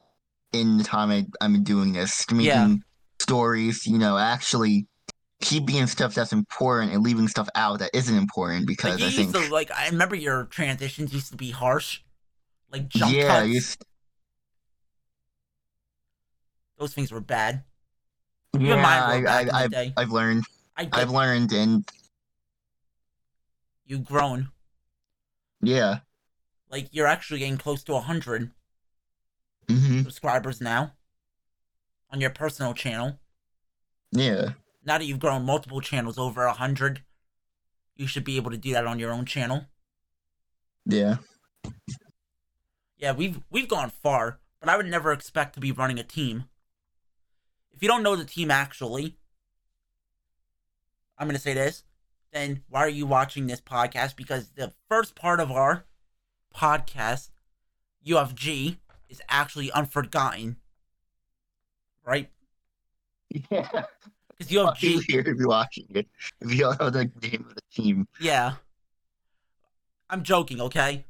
in 0.52 0.78
the 0.78 0.84
time 0.84 1.10
I, 1.10 1.26
I've 1.40 1.52
been 1.52 1.64
doing 1.64 1.92
this. 1.92 2.24
Making 2.30 2.46
Yeah. 2.46 2.74
stories, 3.18 3.86
you 3.86 3.98
know, 3.98 4.16
actually 4.16 4.86
keeping 5.40 5.66
being 5.66 5.86
stuff 5.86 6.14
that's 6.14 6.32
important 6.32 6.92
and 6.92 7.02
leaving 7.02 7.28
stuff 7.28 7.48
out 7.54 7.78
that 7.80 7.90
isn't 7.94 8.16
important 8.16 8.66
because 8.66 9.00
Like 9.00 9.08
I 9.08 9.10
think, 9.10 9.32
to 9.34 9.52
like. 9.52 9.70
I 9.72 9.88
remember 9.88 10.14
your 10.16 10.44
transitions 10.44 11.12
used 11.12 11.30
to 11.30 11.36
be 11.36 11.50
harsh, 11.50 12.00
like 12.72 12.88
jump 12.88 13.12
yeah, 13.12 13.42
cuts. 13.44 13.76
Those 16.78 16.94
things 16.94 17.12
were 17.12 17.20
bad. 17.20 17.64
yeah, 18.58 18.74
I, 18.76 19.18
were 19.18 19.22
back 19.22 19.40
in 19.42 19.46
the 19.46 19.54
I, 19.54 19.64
I've. 19.64 19.74
I've 19.96 20.10
learned, 20.10 20.44
I 20.76 20.88
I've 20.92 21.10
learned, 21.10 21.52
and 21.52 21.84
You've 23.86 24.04
grown. 24.04 24.48
yeah, 25.62 25.98
Like 26.70 26.88
you're 26.90 27.06
actually 27.06 27.40
getting 27.40 27.58
close 27.58 27.84
to 27.84 27.94
a 27.94 28.00
hundred 28.00 28.50
hmm 29.68 30.02
subscribers 30.02 30.60
now 30.60 30.92
on 32.10 32.20
your 32.20 32.30
personal 32.30 32.74
channel. 32.74 33.18
yeah, 34.12 34.50
Now 34.84 34.98
that 34.98 35.04
you've 35.04 35.18
grown 35.20 35.44
multiple 35.44 35.80
channels 35.80 36.18
over 36.18 36.44
a 36.44 36.52
hundred, 36.52 37.02
you 37.96 38.06
should 38.06 38.24
be 38.24 38.36
able 38.36 38.50
to 38.50 38.56
do 38.56 38.72
that 38.72 38.86
on 38.86 38.98
your 38.98 39.12
own 39.12 39.24
channel. 39.24 39.66
yeah. 40.86 41.16
Yeah, 42.96 43.12
we've 43.12 43.40
we've 43.50 43.68
gone 43.68 43.90
far, 43.90 44.38
but 44.60 44.68
I 44.68 44.76
would 44.76 44.86
never 44.86 45.12
expect 45.12 45.54
to 45.54 45.60
be 45.60 45.72
running 45.72 45.98
a 45.98 46.04
team. 46.04 46.44
If 47.72 47.82
you 47.82 47.88
don't 47.88 48.02
know 48.02 48.16
the 48.16 48.24
team 48.24 48.50
actually, 48.50 49.16
I'm 51.18 51.26
gonna 51.26 51.38
say 51.38 51.54
this, 51.54 51.84
then 52.32 52.62
why 52.68 52.80
are 52.80 52.88
you 52.88 53.06
watching 53.06 53.46
this 53.46 53.60
podcast? 53.60 54.16
Because 54.16 54.50
the 54.50 54.72
first 54.88 55.14
part 55.14 55.40
of 55.40 55.50
our 55.50 55.84
podcast, 56.54 57.30
UFG, 58.06 58.78
is 59.08 59.20
actually 59.28 59.70
unforgotten. 59.72 60.56
Right? 62.04 62.30
Yeah. 63.50 63.84
Because 64.48 64.82
you 64.82 64.98
UFG 64.98 65.04
here 65.08 65.20
if 65.20 65.36
you're 65.38 65.48
watching 65.48 65.86
it. 65.90 66.06
If 66.40 66.52
you 66.52 66.60
don't 66.60 66.80
know 66.80 66.90
the 66.90 67.10
name 67.22 67.46
of 67.48 67.54
the 67.54 67.62
team. 67.72 68.08
Yeah. 68.20 68.54
I'm 70.10 70.22
joking, 70.22 70.60
okay? 70.60 71.04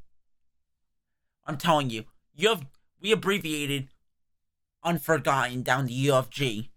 I'm 1.45 1.57
telling 1.57 1.89
you. 1.89 2.05
You 2.35 2.49
have 2.49 2.65
we 3.01 3.11
abbreviated 3.11 3.89
unforgotten 4.83 5.63
down 5.63 5.87
to 5.87 5.93
UFG. 5.93 6.69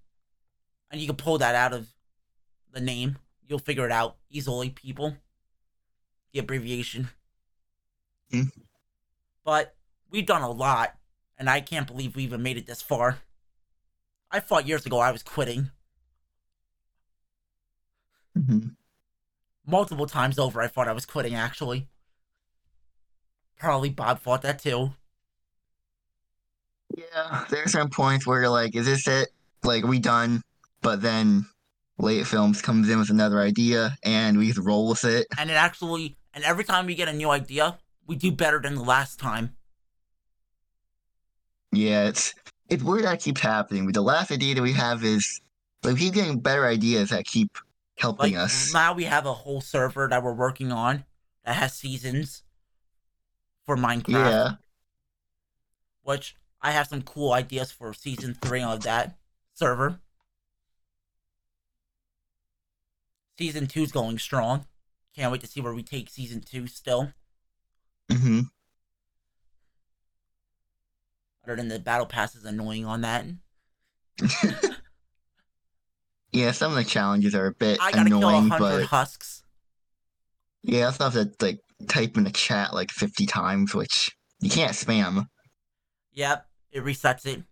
And 0.91 1.00
you 1.00 1.07
can 1.07 1.17
pull 1.17 1.38
that 1.38 1.55
out 1.55 1.73
of 1.73 1.88
the 2.73 2.81
name. 2.81 3.19
You'll 3.47 3.59
figure 3.59 3.87
it 3.87 3.93
out 3.93 4.17
easily, 4.31 4.71
people. 4.71 5.17
The 6.33 6.41
abbreviation. 6.41 7.11
Hmm. 8.31 8.43
But 9.45 9.75
we've 10.11 10.27
done 10.27 10.43
a 10.43 10.50
lot, 10.50 10.95
and 11.38 11.49
I 11.49 11.61
can't 11.61 11.87
believe 11.87 12.17
we 12.17 12.25
even 12.25 12.43
made 12.43 12.59
it 12.59 12.67
this 12.67 12.83
far. 12.83 13.19
I 14.31 14.41
thought 14.41 14.67
years 14.67 14.85
ago 14.85 14.99
I 14.99 15.11
was 15.11 15.23
quitting. 15.23 15.71
Mhm. 18.38 18.76
multiple 19.66 20.07
times 20.07 20.38
over. 20.38 20.61
I 20.62 20.68
thought 20.68 20.88
I 20.88 20.92
was 20.92 21.04
quitting, 21.07 21.35
actually. 21.35 21.88
Probably 23.59 23.90
Bob 23.90 24.21
thought 24.21 24.42
that 24.42 24.61
too. 24.61 24.95
Yeah, 26.97 27.45
there's 27.50 27.73
some 27.73 27.90
points 27.90 28.26
where 28.26 28.40
you're 28.40 28.49
like, 28.50 28.75
is 28.75 28.87
this 28.87 29.07
it? 29.07 29.28
Like, 29.62 29.85
are 29.85 29.88
we 29.88 29.99
done? 29.99 30.42
But 30.80 31.02
then 31.02 31.47
Late 31.99 32.26
Films 32.26 32.62
comes 32.62 32.88
in 32.88 32.99
with 32.99 33.11
another 33.11 33.40
idea 33.40 33.97
and 34.04 34.38
we 34.38 34.49
just 34.49 34.59
roll 34.59 34.88
with 34.88 35.04
it. 35.04 35.26
And 35.37 35.50
it 35.50 35.54
actually 35.54 36.16
And 36.33 36.45
every 36.45 36.64
time 36.64 36.87
we 36.87 36.95
get 36.95 37.09
a 37.09 37.12
new 37.12 37.30
idea, 37.30 37.78
we 38.07 38.16
do 38.16 38.30
better 38.33 38.61
than 38.61 38.75
the 38.76 38.83
last 38.83 39.18
time. 39.18 39.57
Yeah, 41.73 42.09
it's 42.09 42.35
it's 42.68 42.83
weird 42.83 43.04
that 43.04 43.21
keeps 43.21 43.40
happening. 43.40 43.90
The 43.92 44.02
last 44.02 44.30
idea 44.30 44.54
that 44.54 44.62
we 44.62 44.73
have 44.73 45.04
is 45.04 45.40
like 45.83 45.95
we 45.95 46.00
keep 46.00 46.14
getting 46.14 46.38
better 46.40 46.66
ideas 46.66 47.11
that 47.11 47.25
keep 47.25 47.59
helping 47.99 48.35
Like 48.35 48.45
us. 48.45 48.73
now 48.73 48.93
we 48.93 49.05
have 49.05 49.26
a 49.26 49.33
whole 49.35 49.61
server 49.61 50.09
that 50.09 50.23
we're 50.23 50.33
working 50.33 50.73
on 50.73 51.05
that 51.45 51.57
has 51.57 51.75
seasons 51.75 52.43
for 53.67 53.76
Minecraft. 53.76 54.09
Yeah. 54.09 54.50
Which 56.02 56.37
I 56.61 56.73
have 56.73 56.87
some 56.88 57.02
cool 57.02 57.33
ideas 57.33 57.71
for 57.71 57.93
season 57.93 58.35
three 58.40 58.62
of 58.62 58.83
that 58.85 59.17
server. 59.55 60.00
Season 63.38 63.67
two's 63.67 63.93
going 63.93 64.19
strong. 64.19 64.67
Can't 65.14 65.31
wait 65.31 65.40
to 65.43 65.47
see 65.47 65.61
where 65.61 65.75
we 65.75 65.83
take 65.83 66.09
season 66.11 66.40
two 66.40 66.67
still. 66.67 67.12
Mm-hmm. 68.11 68.40
Other 71.45 71.57
than 71.57 71.69
the 71.69 71.78
battle 71.78 72.07
pass 72.07 72.35
is 72.35 72.45
annoying 72.45 72.85
on 72.85 73.00
that. 73.02 73.25
Yeah, 76.32 76.52
some 76.52 76.73
of 76.73 76.76
the 76.76 76.85
challenges 76.85 77.35
are 77.35 77.47
a 77.47 77.52
bit 77.52 77.78
I 77.80 77.90
gotta 77.90 78.08
kill 78.08 78.18
annoying, 78.18 78.49
hundred 78.49 78.80
but 78.80 78.85
husks. 78.85 79.42
yeah, 80.62 80.80
I 80.80 80.85
also 80.85 81.04
have 81.04 81.12
to 81.14 81.30
like 81.40 81.61
type 81.88 82.16
in 82.16 82.25
the 82.25 82.30
chat 82.30 82.75
like 82.75 82.90
fifty 82.90 83.26
times, 83.26 83.75
which 83.75 84.11
you 84.40 84.50
can't 84.50 84.73
spam. 84.73 85.26
Yep, 86.12 86.47
it 86.73 86.85
resets 86.85 87.26
it. 87.26 87.42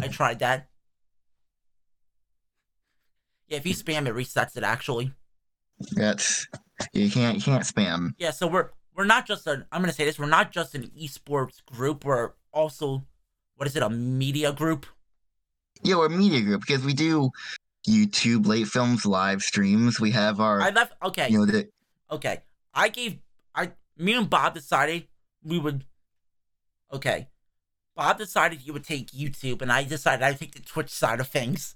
I 0.00 0.08
tried 0.08 0.40
that. 0.40 0.68
Yeah, 3.48 3.56
if 3.58 3.66
you 3.66 3.74
spam 3.74 4.06
it 4.06 4.14
resets 4.14 4.56
it 4.56 4.64
actually. 4.64 5.12
That's 5.92 6.46
you 6.92 7.10
can't 7.10 7.36
you 7.36 7.42
can't 7.42 7.64
spam. 7.64 8.10
Yeah, 8.18 8.32
so 8.32 8.46
we're 8.46 8.70
we're 8.94 9.04
not 9.04 9.26
just 9.26 9.46
a 9.46 9.66
I'm 9.72 9.80
gonna 9.80 9.92
say 9.92 10.04
this, 10.04 10.18
we're 10.18 10.26
not 10.26 10.52
just 10.52 10.74
an 10.74 10.90
esports 11.00 11.64
group, 11.64 12.04
we're 12.04 12.32
also 12.52 13.04
what 13.56 13.66
is 13.66 13.76
it, 13.76 13.82
a 13.82 13.90
media 13.90 14.52
group? 14.52 14.86
Yeah, 15.82 15.96
we're 15.96 16.06
a 16.06 16.10
media 16.10 16.40
group 16.42 16.62
because 16.62 16.84
we 16.84 16.94
do 16.94 17.30
YouTube 17.88 18.46
late 18.46 18.66
films 18.66 19.06
live 19.06 19.42
streams. 19.42 20.00
We 20.00 20.10
have 20.12 20.40
our 20.40 20.60
I 20.60 20.70
left 20.70 20.92
okay, 21.02 21.28
you 21.28 21.38
know 21.38 21.46
the 21.46 21.68
okay. 22.10 22.42
I 22.74 22.88
gave 22.88 23.18
I 23.54 23.72
me 23.96 24.14
and 24.14 24.28
Bob 24.28 24.54
decided 24.54 25.08
we 25.42 25.58
would 25.58 25.84
okay. 26.92 27.28
Bob 27.96 28.18
decided 28.18 28.60
he 28.60 28.70
would 28.70 28.84
take 28.84 29.10
YouTube 29.10 29.62
and 29.62 29.72
I 29.72 29.84
decided 29.84 30.22
I'd 30.24 30.38
take 30.38 30.54
the 30.54 30.60
Twitch 30.62 30.90
side 30.90 31.20
of 31.20 31.28
things. 31.28 31.74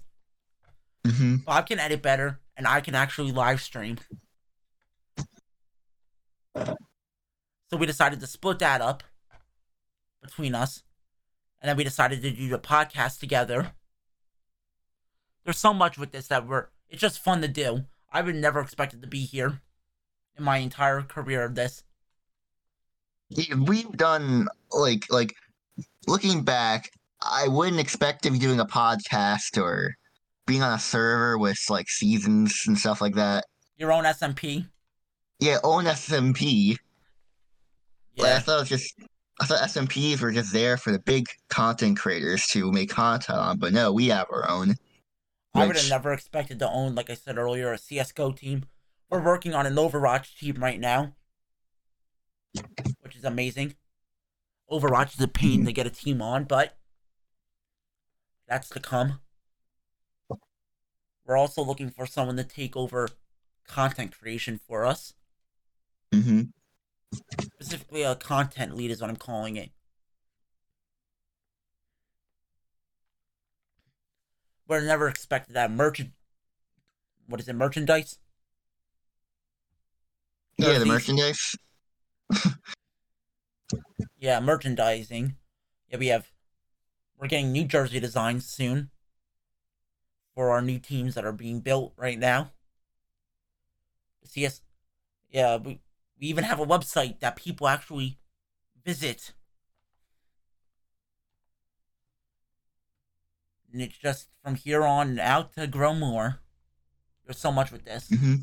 hmm 1.05 1.37
Bob 1.37 1.67
can 1.67 1.79
edit 1.79 2.01
better 2.01 2.39
and 2.55 2.67
I 2.67 2.81
can 2.81 2.95
actually 2.95 3.31
live 3.31 3.61
stream. 3.61 3.97
So 6.55 7.77
we 7.77 7.85
decided 7.85 8.19
to 8.19 8.27
split 8.27 8.59
that 8.59 8.81
up 8.81 9.03
between 10.21 10.55
us. 10.55 10.83
And 11.61 11.69
then 11.69 11.77
we 11.77 11.83
decided 11.83 12.21
to 12.21 12.31
do 12.31 12.47
the 12.49 12.59
podcast 12.59 13.19
together. 13.19 13.71
There's 15.45 15.57
so 15.57 15.73
much 15.73 15.97
with 15.97 16.11
this 16.11 16.27
that 16.27 16.47
we're 16.47 16.67
it's 16.89 17.01
just 17.01 17.23
fun 17.23 17.41
to 17.41 17.47
do. 17.47 17.85
I 18.11 18.21
would 18.21 18.35
never 18.35 18.59
expected 18.59 19.01
to 19.01 19.07
be 19.07 19.25
here 19.25 19.61
in 20.37 20.43
my 20.43 20.57
entire 20.57 21.01
career 21.01 21.43
of 21.43 21.55
this. 21.55 21.83
Yeah, 23.29 23.55
we've 23.55 23.91
done 23.91 24.47
like 24.71 25.05
like 25.09 25.33
looking 26.07 26.43
back, 26.43 26.89
I 27.21 27.47
wouldn't 27.47 27.79
expect 27.79 28.23
to 28.23 28.31
be 28.31 28.39
doing 28.39 28.59
a 28.59 28.65
podcast 28.65 29.61
or 29.61 29.93
being 30.47 30.61
on 30.63 30.73
a 30.73 30.79
server 30.79 31.37
with 31.37 31.59
like 31.69 31.89
seasons 31.89 32.63
and 32.67 32.77
stuff 32.77 33.01
like 33.01 33.15
that. 33.15 33.45
Your 33.77 33.91
own 33.91 34.03
SMP. 34.03 34.67
Yeah, 35.39 35.57
own 35.63 35.85
SMP. 35.85 36.77
Like, 38.17 38.27
I 38.27 38.33
Yeah. 38.33 38.39
thought 38.39 38.57
it 38.57 38.59
was 38.61 38.69
just 38.69 38.93
I 39.41 39.45
thought 39.45 39.59
SMPs 39.67 40.21
were 40.21 40.31
just 40.31 40.53
there 40.53 40.77
for 40.77 40.91
the 40.91 40.99
big 40.99 41.25
content 41.49 41.99
creators 41.99 42.47
to 42.47 42.71
make 42.71 42.89
content 42.89 43.37
on, 43.37 43.57
but 43.59 43.73
no, 43.73 43.91
we 43.91 44.07
have 44.07 44.27
our 44.31 44.49
own. 44.49 44.75
I 45.55 45.65
would 45.65 45.75
have 45.75 45.85
never 45.85 46.13
expected 46.13 46.59
to 46.59 46.69
own, 46.69 46.93
like 46.93 47.09
I 47.09 47.15
said 47.15 47.39
earlier, 47.39 47.73
a 47.73 47.79
CSGO 47.79 48.31
team. 48.31 48.65
We're 49.09 49.23
working 49.23 49.55
on 49.55 49.65
an 49.65 49.73
Overwatch 49.75 50.37
team 50.37 50.57
right 50.61 50.79
now, 50.79 51.15
which 53.01 53.15
is 53.15 53.23
amazing. 53.23 53.75
Overwatch 54.71 55.15
is 55.15 55.21
a 55.21 55.27
pain 55.27 55.65
to 55.65 55.73
get 55.73 55.87
a 55.87 55.91
team 55.91 56.21
on, 56.21 56.45
but 56.45 56.77
that's 58.47 58.69
to 58.71 58.79
come. 58.79 59.19
We're 61.25 61.35
also 61.35 61.61
looking 61.61 61.89
for 61.89 62.05
someone 62.05 62.37
to 62.37 62.43
take 62.45 62.77
over 62.77 63.09
content 63.67 64.17
creation 64.17 64.59
for 64.65 64.85
us. 64.85 65.13
hmm 66.13 66.53
Specifically, 67.39 68.03
a 68.03 68.15
content 68.15 68.75
lead 68.75 68.91
is 68.91 69.01
what 69.01 69.09
I'm 69.09 69.15
calling 69.15 69.55
it. 69.55 69.71
We're 74.67 74.81
never 74.81 75.07
expected 75.07 75.53
that 75.53 75.71
merchant. 75.71 76.11
What 77.27 77.39
is 77.39 77.47
it? 77.47 77.53
Merchandise. 77.53 78.17
Yeah, 80.57 80.79
the 80.79 80.85
merchandise. 80.85 81.55
Yeah, 84.17 84.39
merchandising. 84.39 85.35
Yeah, 85.89 85.97
we 85.97 86.07
have. 86.07 86.31
We're 87.17 87.27
getting 87.27 87.51
new 87.51 87.65
jersey 87.65 87.99
designs 87.99 88.47
soon 88.47 88.89
for 90.33 90.49
our 90.51 90.61
new 90.61 90.79
teams 90.79 91.15
that 91.15 91.25
are 91.25 91.31
being 91.31 91.59
built 91.59 91.93
right 91.95 92.17
now. 92.17 92.51
See 94.23 94.45
us. 94.45 94.61
Yeah, 95.29 95.57
we, 95.57 95.79
we 96.19 96.27
even 96.27 96.43
have 96.43 96.59
a 96.59 96.65
website 96.65 97.19
that 97.19 97.35
people 97.35 97.67
actually 97.67 98.17
visit. 98.83 99.33
And 103.75 103.81
it's 103.83 103.97
just 103.97 104.29
from 104.41 104.55
here 104.55 104.85
on 104.85 105.19
out 105.19 105.51
to 105.55 105.67
grow 105.67 105.93
more. 105.93 106.39
There's 107.25 107.37
so 107.37 107.51
much 107.51 107.73
with 107.73 107.83
this. 107.83 108.07
hmm 108.07 108.35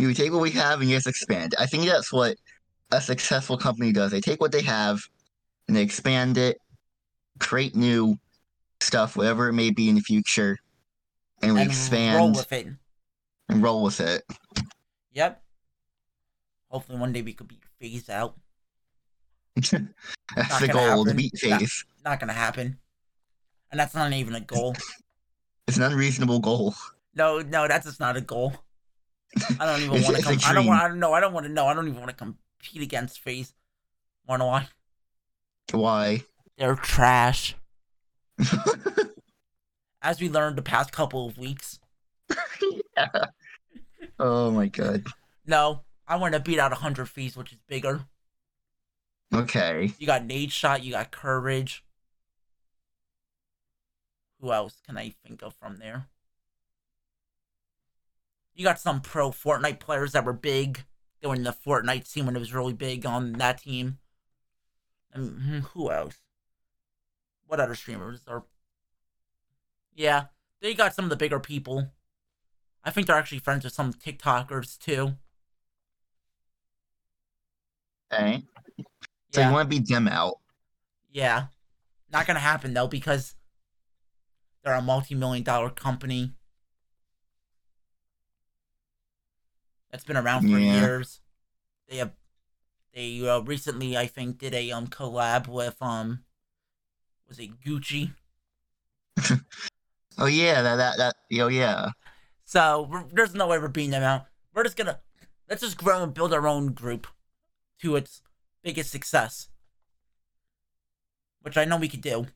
You 0.00 0.12
take 0.14 0.32
what 0.32 0.42
we 0.42 0.50
have 0.50 0.80
and 0.80 0.90
you 0.90 0.96
just 0.96 1.06
expand. 1.06 1.54
I 1.60 1.66
think 1.66 1.84
that's 1.86 2.12
what 2.12 2.36
a 2.90 3.00
successful 3.00 3.56
company 3.56 3.92
does. 3.92 4.10
They 4.10 4.20
take 4.20 4.40
what 4.40 4.50
they 4.50 4.62
have 4.62 5.00
and 5.68 5.76
they 5.76 5.82
expand 5.82 6.38
it, 6.38 6.58
create 7.38 7.76
new 7.76 8.18
stuff, 8.80 9.16
whatever 9.16 9.48
it 9.48 9.52
may 9.52 9.70
be 9.70 9.88
in 9.88 9.94
the 9.94 10.00
future, 10.00 10.58
and 11.40 11.54
we 11.54 11.60
and 11.60 11.70
expand 11.70 12.16
roll 12.16 12.32
with 12.32 12.52
it. 12.52 12.66
and 13.48 13.62
roll 13.62 13.84
with 13.84 14.00
it. 14.00 14.24
Yep. 15.12 15.40
Hopefully 16.68 16.98
one 16.98 17.12
day 17.12 17.22
we 17.22 17.32
could 17.32 17.46
be 17.46 17.60
phased 17.80 18.10
out. 18.10 18.34
That's 19.54 19.70
Not 19.72 20.60
the 20.60 20.66
goal, 20.66 21.04
happen. 21.04 21.16
beat 21.16 21.32
Not- 21.44 21.60
FaZe. 21.60 21.84
Not 22.04 22.18
gonna 22.18 22.32
happen. 22.32 22.78
And 23.74 23.80
that's 23.80 23.92
not 23.92 24.12
even 24.12 24.36
a 24.36 24.40
goal. 24.40 24.76
It's 25.66 25.78
an 25.78 25.82
unreasonable 25.82 26.38
goal. 26.38 26.74
No, 27.16 27.40
no, 27.40 27.66
that's 27.66 27.86
just 27.86 27.98
not 27.98 28.16
a 28.16 28.20
goal. 28.20 28.52
I 29.58 29.64
don't 29.64 29.80
even 29.80 30.02
want 30.04 30.16
to 30.16 30.22
come. 30.22 30.38
I 30.44 30.52
don't 30.52 30.66
want. 30.66 30.80
I 30.80 30.86
don't 30.88 31.00
know. 31.00 31.12
I 31.12 31.20
don't 31.20 31.32
want 31.32 31.46
to 31.46 31.52
know. 31.52 31.66
I 31.66 31.74
don't 31.74 31.88
even 31.88 31.98
want 31.98 32.10
to 32.10 32.16
compete 32.16 32.82
against 32.82 33.18
FaZe. 33.18 33.54
Wanna 34.28 34.46
why? 34.46 34.68
Why? 35.72 36.22
They're 36.58 36.76
trash. 36.76 37.56
As 40.02 40.20
we 40.20 40.28
learned 40.28 40.56
the 40.56 40.62
past 40.62 40.92
couple 40.92 41.26
of 41.26 41.38
weeks. 41.38 41.80
Oh 44.20 44.50
my 44.50 44.66
god. 44.66 45.04
No, 45.46 45.80
I 46.06 46.16
want 46.16 46.34
to 46.34 46.40
beat 46.40 46.58
out 46.60 46.74
hundred 46.74 47.06
Thieves, 47.08 47.38
which 47.38 47.52
is 47.52 47.58
bigger. 47.66 48.04
Okay. 49.34 49.92
You 49.98 50.06
got 50.06 50.28
Nadeshot. 50.28 50.84
You 50.84 50.92
got 50.92 51.10
Courage. 51.10 51.82
Who 54.44 54.52
else 54.52 54.82
can 54.84 54.98
I 54.98 55.08
think 55.26 55.40
of 55.42 55.54
from 55.54 55.78
there? 55.78 56.08
You 58.54 58.62
got 58.62 58.78
some 58.78 59.00
pro 59.00 59.30
Fortnite 59.30 59.80
players 59.80 60.12
that 60.12 60.26
were 60.26 60.34
big 60.34 60.84
during 61.22 61.44
the 61.44 61.56
Fortnite 61.66 62.06
scene 62.06 62.26
when 62.26 62.36
it 62.36 62.40
was 62.40 62.52
really 62.52 62.74
big 62.74 63.06
on 63.06 63.32
that 63.32 63.62
team. 63.62 64.00
And 65.14 65.40
hmm, 65.40 65.58
who 65.60 65.90
else? 65.90 66.18
What 67.46 67.58
other 67.58 67.74
streamers 67.74 68.20
are? 68.28 68.44
Yeah, 69.94 70.24
they 70.60 70.74
got 70.74 70.94
some 70.94 71.06
of 71.06 71.10
the 71.10 71.16
bigger 71.16 71.40
people. 71.40 71.90
I 72.84 72.90
think 72.90 73.06
they're 73.06 73.16
actually 73.16 73.38
friends 73.38 73.64
with 73.64 73.72
some 73.72 73.94
TikTokers 73.94 74.76
too. 74.78 75.14
Okay. 78.12 78.42
So 79.32 79.40
Yeah. 79.40 79.48
you 79.48 79.54
want 79.54 79.70
to 79.70 79.80
be 79.80 79.82
them 79.82 80.06
out. 80.06 80.34
Yeah. 81.10 81.46
Not 82.12 82.26
gonna 82.26 82.40
happen 82.40 82.74
though 82.74 82.88
because 82.88 83.36
they're 84.64 84.74
a 84.74 84.82
multi-million 84.82 85.44
dollar 85.44 85.70
company 85.70 86.32
that's 89.90 90.04
been 90.04 90.16
around 90.16 90.42
for 90.42 90.58
Yeah. 90.58 90.80
years. 90.80 91.20
They 91.88 91.98
have 91.98 92.12
they 92.92 93.28
uh, 93.28 93.40
recently 93.40 93.96
I 93.96 94.06
think 94.06 94.38
did 94.38 94.54
a 94.54 94.70
um 94.72 94.86
collab 94.86 95.46
with 95.48 95.76
um 95.80 96.24
was 97.28 97.38
it 97.38 97.60
Gucci? 97.60 98.14
Oh 100.16 100.26
yeah, 100.26 100.62
that 100.62 100.76
that 100.76 100.96
that 100.98 101.16
oh 101.42 101.48
yeah. 101.48 101.90
So 102.44 102.86
we're, 102.88 103.04
there's 103.12 103.34
no 103.34 103.48
way 103.48 103.58
we're 103.58 103.66
beating 103.66 103.90
them 103.90 104.04
out. 104.04 104.26
We're 104.54 104.62
just 104.62 104.76
gonna 104.76 105.00
let's 105.50 105.60
just 105.62 105.76
grow 105.76 106.04
and 106.04 106.14
build 106.14 106.32
our 106.32 106.46
own 106.46 106.68
group 106.68 107.08
to 107.80 107.96
its 107.96 108.22
biggest 108.62 108.90
success. 108.92 109.48
Which 111.42 111.56
I 111.56 111.64
know 111.64 111.76
we 111.76 111.88
could 111.88 112.00
do. 112.00 112.28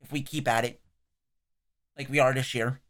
If 0.00 0.12
we 0.12 0.22
keep 0.22 0.48
at 0.48 0.64
it. 0.64 0.80
Like 1.96 2.08
we 2.08 2.18
are 2.20 2.32
this 2.32 2.54
year. 2.54 2.80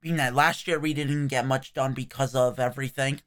Being 0.00 0.16
that 0.16 0.34
last 0.34 0.66
year 0.68 0.78
we 0.78 0.92
didn't 0.94 1.28
get 1.28 1.46
much 1.46 1.72
done 1.72 1.94
because 1.94 2.34
of 2.34 2.60
everything 2.60 3.22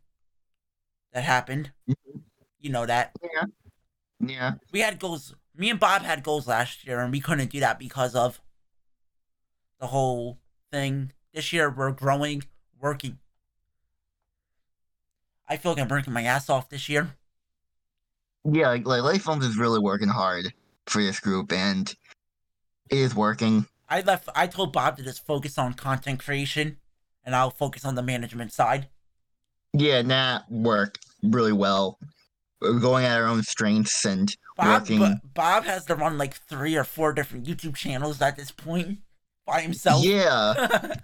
that 1.11 1.23
happened. 1.23 1.71
Mhm. 1.87 2.23
You 2.59 2.69
know 2.69 2.85
that. 2.85 3.13
Yeah. 3.21 3.45
Yeah. 4.19 4.53
We 4.71 4.81
had 4.81 4.99
goals. 4.99 5.35
Me 5.55 5.69
and 5.69 5.79
Bob 5.79 6.03
had 6.03 6.23
goals 6.23 6.47
last 6.47 6.85
year, 6.85 6.99
and 6.99 7.11
we 7.11 7.19
couldn't 7.19 7.51
do 7.51 7.59
that 7.59 7.79
because 7.79 8.15
of 8.15 8.41
the 9.79 9.87
whole 9.87 10.39
thing. 10.71 11.13
This 11.33 11.51
year, 11.53 11.69
we're 11.69 11.91
growing, 11.91 12.43
working. 12.79 13.19
I 15.47 15.57
feel 15.57 15.71
like 15.71 15.81
I'm 15.81 15.87
working 15.87 16.13
my 16.13 16.23
ass 16.23 16.49
off 16.49 16.69
this 16.69 16.89
year. 16.89 17.15
Yeah, 18.45 18.69
like, 18.69 18.85
like 18.85 19.03
Late 19.03 19.21
Films 19.21 19.45
is 19.45 19.57
really 19.57 19.79
working 19.79 20.07
hard 20.07 20.53
for 20.85 21.01
this 21.01 21.19
group 21.19 21.51
and 21.51 21.93
it 22.89 22.97
is 22.97 23.13
working. 23.15 23.65
I 23.89 24.01
left. 24.01 24.29
I 24.35 24.47
told 24.47 24.73
Bob 24.73 24.97
to 24.97 25.03
just 25.03 25.25
focus 25.25 25.57
on 25.57 25.73
content 25.73 26.19
creation, 26.23 26.77
and 27.23 27.35
I'll 27.35 27.49
focus 27.51 27.85
on 27.85 27.95
the 27.95 28.03
management 28.03 28.51
side. 28.51 28.87
Yeah, 29.73 29.99
and 29.99 30.11
that 30.11 30.49
worked 30.51 31.05
really 31.23 31.53
well. 31.53 31.97
We're 32.59 32.79
going 32.79 33.05
at 33.05 33.17
our 33.19 33.27
own 33.27 33.43
strengths 33.43 34.03
and 34.05 34.35
Bob, 34.57 34.81
working. 34.81 34.99
Bo- 34.99 35.19
Bob 35.33 35.63
has 35.65 35.85
to 35.85 35.95
run 35.95 36.17
like 36.17 36.33
three 36.35 36.75
or 36.75 36.83
four 36.83 37.13
different 37.13 37.45
YouTube 37.45 37.75
channels 37.75 38.21
at 38.21 38.35
this 38.35 38.51
point 38.51 38.99
by 39.45 39.61
himself. 39.61 40.03
Yeah, 40.03 40.53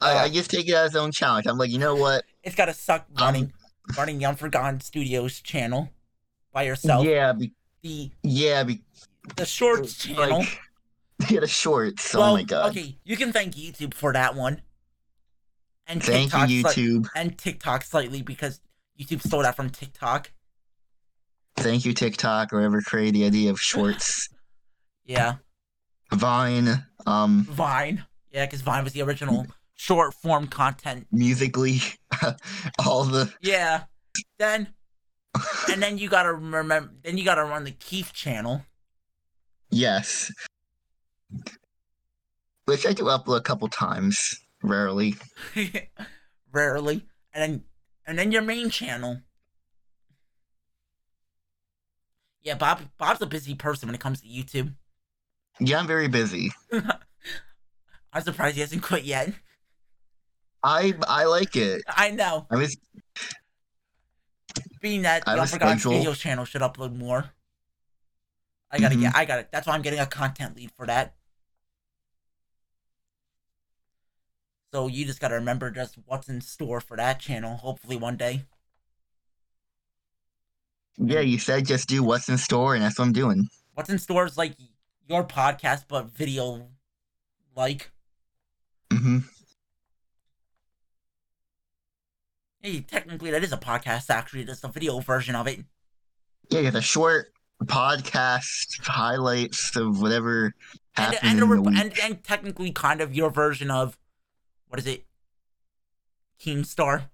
I, 0.00 0.18
I 0.18 0.28
just 0.30 0.50
take 0.50 0.68
it 0.68 0.74
as 0.74 0.92
his 0.92 0.96
own 0.96 1.12
challenge. 1.12 1.46
I'm 1.46 1.58
like, 1.58 1.70
you 1.70 1.78
know 1.78 1.94
what? 1.94 2.24
it's 2.42 2.56
gotta 2.56 2.74
suck 2.74 3.06
Um, 3.16 3.52
running, 3.96 4.18
the 4.18 4.26
Unforgotten 4.26 4.80
Studios 4.80 5.40
channel 5.40 5.90
by 6.52 6.62
yourself. 6.64 7.04
Yeah, 7.06 7.32
be, 7.32 7.52
The 7.82 8.10
yeah, 8.22 8.62
be, 8.64 8.82
the 9.36 9.46
shorts 9.46 9.96
channel. 9.96 10.40
like 10.40 10.58
yeah, 11.30 11.40
the 11.40 11.46
shorts. 11.48 12.14
well, 12.14 12.30
oh 12.30 12.34
my 12.34 12.42
god! 12.42 12.70
okay, 12.70 12.96
you 13.04 13.16
can 13.16 13.32
thank 13.32 13.54
YouTube 13.54 13.94
for 13.94 14.12
that 14.12 14.34
one, 14.34 14.62
and 15.86 16.02
Thank 16.02 16.30
TikTok 16.32 16.48
you, 16.50 16.62
sli- 16.64 16.72
YouTube. 16.74 17.08
and 17.14 17.38
TikTok 17.38 17.82
slightly 17.84 18.22
because 18.22 18.60
YouTube 19.00 19.20
stole 19.26 19.42
that 19.42 19.56
from 19.56 19.70
TikTok. 19.70 20.32
Thank 21.56 21.84
you, 21.84 21.92
TikTok, 21.92 22.52
or 22.52 22.60
whoever 22.60 22.80
created 22.80 23.14
the 23.14 23.26
idea 23.26 23.50
of 23.50 23.60
shorts. 23.60 24.28
Yeah, 25.04 25.34
Vine, 26.12 26.86
um, 27.06 27.42
Vine. 27.50 28.04
Yeah, 28.30 28.46
because 28.46 28.60
Vine 28.62 28.84
was 28.84 28.92
the 28.92 29.02
original 29.02 29.46
short 29.82 30.14
form 30.14 30.46
content. 30.46 31.06
Musical.ly, 31.10 31.80
all 32.86 33.02
the 33.04 33.32
Yeah. 33.40 33.84
Then 34.38 34.68
and 35.72 35.82
then 35.82 35.98
you 35.98 36.08
gotta 36.08 36.32
remember. 36.32 36.90
Then 37.02 37.18
you 37.18 37.24
gotta 37.24 37.42
run 37.44 37.64
the 37.64 37.72
Keith 37.72 38.12
channel. 38.12 38.64
yes, 39.70 40.30
which 42.66 42.86
I 42.86 42.92
do 42.92 43.04
upload 43.04 43.38
a 43.38 43.40
couple 43.40 43.66
times, 43.68 44.34
rarely. 44.62 45.14
Rarely, 46.52 47.06
and 47.32 47.42
then 47.42 47.64
and 48.06 48.18
then 48.18 48.30
your 48.30 48.42
main 48.42 48.68
channel. 48.68 49.22
Yeah, 52.42 52.56
Bob. 52.56 52.82
Bob's 52.98 53.22
a 53.22 53.26
busy 53.26 53.54
person 53.54 53.88
when 53.88 53.94
it 53.94 54.02
comes 54.02 54.20
to 54.20 54.28
YouTube. 54.28 54.74
Yeah, 55.58 55.78
I'm 55.78 55.86
very 55.86 56.08
busy. 56.08 56.52
I'm 58.12 58.22
surprised 58.22 58.56
he 58.56 58.60
hasn't 58.60 58.82
quit 58.82 59.04
yet. 59.04 59.32
I 60.64 60.94
I 61.08 61.24
like 61.24 61.56
it. 61.56 61.82
I 61.88 62.10
know. 62.10 62.46
I 62.50 62.56
was 62.56 62.76
Being 64.80 65.02
that 65.02 65.22
I 65.26 65.34
the 65.34 65.38
have 65.38 65.38
a 65.38 65.42
Unforgotten 65.42 65.78
schedule. 65.78 65.92
Studios 65.98 66.18
channel 66.18 66.44
should 66.44 66.62
upload 66.62 66.96
more. 66.96 67.30
I 68.70 68.78
gotta 68.80 68.94
Mhm. 68.96 69.00
get. 69.02 69.14
I 69.16 69.24
got 69.24 69.38
it. 69.40 69.48
That's 69.52 69.66
why 69.66 69.74
I'm 69.74 69.82
getting 69.82 70.00
a 70.00 70.06
content 70.06 70.56
lead 70.56 70.70
for 70.76 70.86
that. 70.86 71.14
So 74.72 74.86
you 74.86 75.04
just 75.04 75.20
gotta 75.20 75.34
remember 75.34 75.70
just 75.70 75.96
what's 76.06 76.28
in 76.28 76.40
store 76.40 76.80
for 76.80 76.96
that 76.96 77.20
channel. 77.20 77.56
Hopefully 77.58 77.96
one 77.96 78.16
day. 78.16 78.46
yeah. 80.98 81.20
You 81.20 81.38
said 81.38 81.66
just 81.66 81.88
do 81.88 82.02
what's 82.02 82.28
in 82.28 82.38
store, 82.38 82.74
and 82.74 82.82
that's 82.84 82.98
what 82.98 83.06
I'm 83.06 83.12
doing. 83.12 83.48
What's 83.74 83.90
in 83.90 83.98
store 83.98 84.26
is 84.26 84.36
like 84.36 84.54
your 85.08 85.24
podcast, 85.24 85.84
but 85.88 86.06
video 86.10 86.68
like. 87.54 87.90
hmm 88.92 89.18
Hey, 92.62 92.80
technically 92.80 93.30
that 93.32 93.42
is 93.42 93.52
a 93.52 93.56
podcast. 93.56 94.08
Actually, 94.08 94.44
just 94.44 94.64
a 94.64 94.68
video 94.68 95.00
version 95.00 95.34
of 95.34 95.46
it. 95.48 95.64
Yeah, 96.48 96.60
have 96.60 96.84
short 96.84 97.32
podcast 97.64 98.80
highlights 98.86 99.76
of 99.76 100.00
whatever 100.00 100.54
And 100.96 101.14
happened 101.14 101.18
and, 101.22 101.38
in 101.38 101.42
a 101.44 101.46
the 101.46 101.54
rep- 101.54 101.66
week. 101.66 101.78
and 101.78 101.98
and 102.00 102.24
technically 102.24 102.70
kind 102.72 103.00
of 103.00 103.14
your 103.14 103.30
version 103.30 103.70
of 103.70 103.98
what 104.68 104.78
is 104.78 104.86
it? 104.86 105.04
Keemstar. 106.40 107.08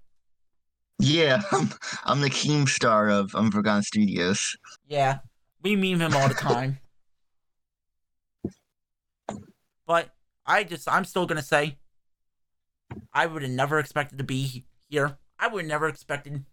Yeah, 0.99 1.41
I'm, 1.53 1.71
I'm 2.05 2.21
the 2.21 2.31
Keemstar 2.31 3.11
of 3.11 3.35
Unforgotten 3.35 3.83
Studios. 3.85 4.57
Yeah, 4.87 5.21
we 5.63 5.77
meme 5.77 6.01
him 6.01 6.15
all 6.15 6.29
the 6.29 6.35
time. 6.35 6.79
but 9.87 10.11
I 10.45 10.65
just, 10.65 10.89
I'm 10.89 11.05
still 11.05 11.25
gonna 11.25 11.41
say, 11.43 11.79
I 13.15 13.27
would 13.27 13.43
have 13.43 13.51
never 13.51 13.79
expected 13.79 14.19
to 14.19 14.25
be 14.25 14.65
here. 14.91 15.17
I 15.39 15.49
would 15.49 15.67
never 15.67 15.89
expected 15.89 16.45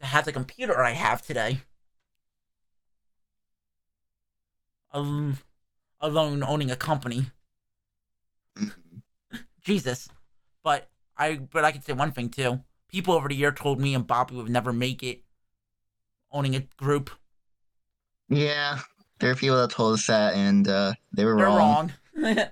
to 0.00 0.06
have 0.06 0.24
the 0.24 0.32
computer 0.32 0.82
I 0.82 0.92
have 0.92 1.22
today. 1.22 1.62
Um, 4.92 5.38
alone 6.00 6.42
owning 6.42 6.70
a 6.70 6.76
company. 6.76 7.30
Mhm. 8.56 9.02
Jesus. 9.60 10.08
But 10.62 10.88
I 11.16 11.36
but 11.36 11.64
I 11.64 11.72
can 11.72 11.82
say 11.82 11.92
one 11.92 12.12
thing 12.12 12.30
too. 12.30 12.64
People 12.88 13.14
over 13.14 13.28
the 13.28 13.34
year 13.34 13.52
told 13.52 13.80
me 13.80 13.94
and 13.94 14.06
Bobby 14.06 14.36
would 14.36 14.48
never 14.48 14.72
make 14.72 15.02
it 15.02 15.22
owning 16.30 16.54
a 16.56 16.60
group. 16.60 17.10
Yeah, 18.28 18.80
there 19.18 19.30
are 19.30 19.34
people 19.34 19.56
that 19.56 19.70
told 19.70 19.94
us 19.94 20.06
that, 20.06 20.34
and 20.34 20.68
uh, 20.68 20.94
they 21.12 21.24
were 21.24 21.34
They're 21.36 21.46
wrong. 21.46 21.92
wrong. 22.14 22.36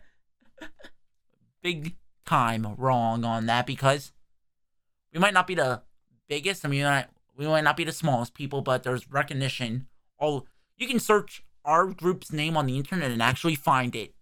Big 1.62 1.96
time 2.24 2.74
wrong 2.76 3.24
on 3.24 3.46
that 3.46 3.66
because 3.66 4.12
we 5.16 5.20
might 5.20 5.33
not 5.33 5.46
be 5.46 5.55
the 5.55 5.81
biggest. 6.29 6.62
I 6.62 6.68
mean, 6.68 6.81
we 6.81 6.85
might, 6.85 7.07
we 7.38 7.46
might 7.46 7.64
not 7.64 7.74
be 7.79 7.85
the 7.85 7.92
smallest 7.92 8.35
people, 8.35 8.61
but 8.61 8.83
there's 8.83 9.11
recognition. 9.11 9.87
Oh, 10.20 10.44
you 10.76 10.87
can 10.87 11.00
search 11.00 11.42
our 11.64 11.87
group's 11.87 12.31
name 12.33 12.55
on 12.55 12.66
the 12.66 12.76
internet 12.76 13.11
and 13.11 13.22
actually 13.22 13.55
find 13.55 13.96
it. 13.96 14.14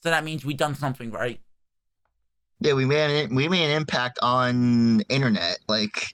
So 0.00 0.10
that 0.10 0.22
means 0.22 0.44
we've 0.44 0.56
done 0.56 0.76
something 0.76 1.10
right. 1.10 1.40
Yeah, 2.60 2.74
we 2.74 2.84
made 2.84 3.24
an, 3.24 3.34
we 3.34 3.48
made 3.48 3.64
an 3.64 3.76
impact 3.76 4.20
on 4.22 5.00
internet. 5.08 5.58
Like 5.66 6.06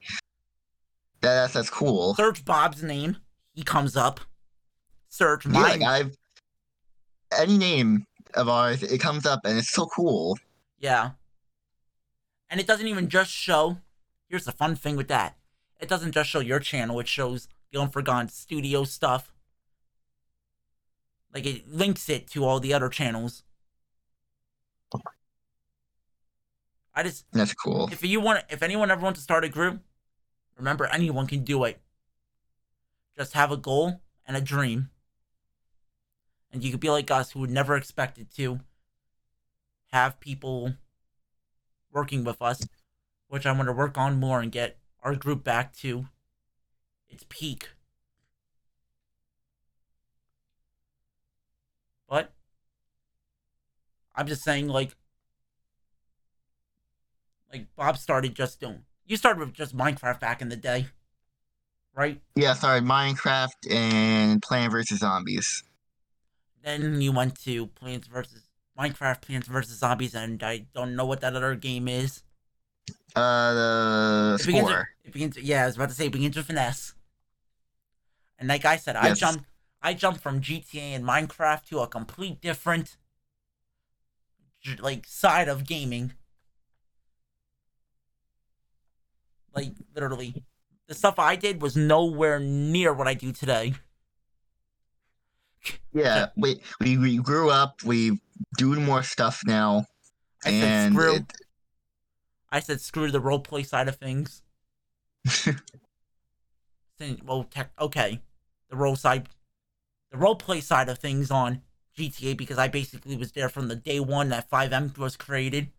that, 1.20 1.34
that's 1.34 1.52
that's 1.52 1.70
cool. 1.70 2.14
Search 2.14 2.42
Bob's 2.46 2.82
name, 2.82 3.18
he 3.52 3.62
comes 3.62 3.94
up. 3.94 4.20
Search 5.10 5.44
Yeah, 5.44 5.52
mine. 5.52 5.80
like 5.80 6.06
any 7.38 7.58
name 7.58 8.06
of 8.32 8.48
ours, 8.48 8.82
it 8.82 9.02
comes 9.02 9.26
up, 9.26 9.40
and 9.44 9.58
it's 9.58 9.70
so 9.70 9.84
cool. 9.94 10.38
Yeah. 10.80 11.10
And 12.52 12.60
it 12.60 12.66
doesn't 12.66 12.86
even 12.86 13.08
just 13.08 13.30
show. 13.30 13.78
Here's 14.28 14.44
the 14.44 14.52
fun 14.52 14.76
thing 14.76 14.94
with 14.94 15.08
that. 15.08 15.38
It 15.80 15.88
doesn't 15.88 16.12
just 16.12 16.28
show 16.28 16.40
your 16.40 16.60
channel, 16.60 17.00
it 17.00 17.08
shows 17.08 17.48
the 17.72 17.80
Unforgotten 17.80 18.28
Studio 18.28 18.84
stuff. 18.84 19.32
Like 21.32 21.46
it 21.46 21.66
links 21.66 22.10
it 22.10 22.28
to 22.32 22.44
all 22.44 22.60
the 22.60 22.74
other 22.74 22.90
channels. 22.90 23.42
I 26.94 27.02
just 27.02 27.24
That's 27.32 27.54
cool. 27.54 27.88
if 27.90 28.04
you 28.04 28.20
want 28.20 28.44
if 28.50 28.62
anyone 28.62 28.90
ever 28.90 29.00
wants 29.00 29.20
to 29.20 29.24
start 29.24 29.44
a 29.44 29.48
group, 29.48 29.80
remember 30.58 30.84
anyone 30.84 31.26
can 31.26 31.44
do 31.44 31.64
it. 31.64 31.80
Just 33.16 33.32
have 33.32 33.50
a 33.50 33.56
goal 33.56 34.02
and 34.26 34.36
a 34.36 34.42
dream. 34.42 34.90
And 36.52 36.62
you 36.62 36.70
could 36.70 36.80
be 36.80 36.90
like 36.90 37.10
us 37.10 37.30
who 37.30 37.40
would 37.40 37.50
never 37.50 37.76
expected 37.76 38.30
to 38.36 38.60
have 39.90 40.20
people 40.20 40.74
working 41.92 42.24
with 42.24 42.40
us, 42.40 42.66
which 43.28 43.46
I 43.46 43.52
want 43.52 43.66
to 43.66 43.72
work 43.72 43.96
on 43.98 44.18
more 44.18 44.40
and 44.40 44.50
get 44.50 44.78
our 45.02 45.14
group 45.14 45.44
back 45.44 45.74
to 45.78 46.06
its 47.08 47.24
peak. 47.28 47.70
But 52.08 52.32
I'm 54.14 54.26
just 54.26 54.42
saying 54.42 54.68
like 54.68 54.94
like 57.52 57.66
Bob 57.76 57.98
started 57.98 58.34
just 58.34 58.60
doing. 58.60 58.84
You 59.06 59.16
started 59.16 59.40
with 59.40 59.52
just 59.52 59.76
Minecraft 59.76 60.20
back 60.20 60.40
in 60.40 60.48
the 60.48 60.56
day, 60.56 60.86
right? 61.94 62.20
Yeah, 62.34 62.54
sorry, 62.54 62.80
Minecraft 62.80 63.70
and 63.70 64.40
Plant 64.40 64.72
vs 64.72 65.00
Zombies. 65.00 65.64
Then 66.64 67.00
you 67.00 67.12
went 67.12 67.40
to 67.42 67.66
Plants 67.66 68.06
vs 68.06 68.41
Minecraft 68.78 69.20
Plants 69.20 69.48
vs 69.48 69.78
Zombies, 69.78 70.14
and 70.14 70.42
I 70.42 70.66
don't 70.74 70.96
know 70.96 71.04
what 71.04 71.20
that 71.20 71.36
other 71.36 71.54
game 71.54 71.88
is. 71.88 72.22
Uh, 73.14 73.52
the 73.52 74.38
It 74.40 74.46
begins, 74.46 74.68
with, 74.68 74.86
it 75.04 75.12
begins. 75.12 75.38
Yeah, 75.38 75.64
I 75.64 75.66
was 75.66 75.76
about 75.76 75.90
to 75.90 75.94
say 75.94 76.06
it 76.06 76.12
begins 76.12 76.36
with 76.36 76.48
an 76.50 76.58
S. 76.58 76.94
And 78.38 78.48
like 78.48 78.64
I 78.64 78.76
said, 78.76 78.96
I 78.96 79.12
jumped. 79.14 79.44
I 79.82 79.94
jumped 79.94 80.20
from 80.20 80.40
GTA 80.40 80.94
and 80.94 81.04
Minecraft 81.04 81.64
to 81.66 81.80
a 81.80 81.88
complete 81.88 82.40
different, 82.40 82.96
like 84.80 85.06
side 85.06 85.48
of 85.48 85.66
gaming. 85.66 86.12
Like 89.54 89.72
literally, 89.94 90.44
the 90.86 90.94
stuff 90.94 91.18
I 91.18 91.36
did 91.36 91.60
was 91.60 91.76
nowhere 91.76 92.40
near 92.40 92.94
what 92.94 93.06
I 93.08 93.14
do 93.14 93.32
today. 93.32 93.74
Yeah, 95.92 96.26
we, 96.36 96.60
we 96.80 96.98
we 96.98 97.16
grew 97.18 97.50
up. 97.50 97.82
We 97.84 98.20
doing 98.56 98.84
more 98.84 99.02
stuff 99.02 99.40
now, 99.46 99.86
I 100.44 100.50
said 100.50 100.62
and 100.64 100.94
screw. 100.94 101.16
it, 101.16 101.32
I 102.50 102.60
said 102.60 102.80
screw 102.80 103.10
the 103.10 103.20
roleplay 103.20 103.66
side 103.66 103.88
of 103.88 103.96
things. 103.96 104.42
Well, 107.24 107.42
tech, 107.42 107.72
okay, 107.80 108.20
the 108.70 108.76
role 108.76 108.94
side, 108.94 109.28
the 110.12 110.18
roleplay 110.18 110.62
side 110.62 110.88
of 110.88 110.98
things 110.98 111.32
on 111.32 111.62
GTA 111.98 112.36
because 112.36 112.58
I 112.58 112.68
basically 112.68 113.16
was 113.16 113.32
there 113.32 113.48
from 113.48 113.66
the 113.66 113.74
day 113.74 113.98
one 113.98 114.28
that 114.28 114.48
FiveM 114.48 114.96
was 114.96 115.16
created. 115.16 115.72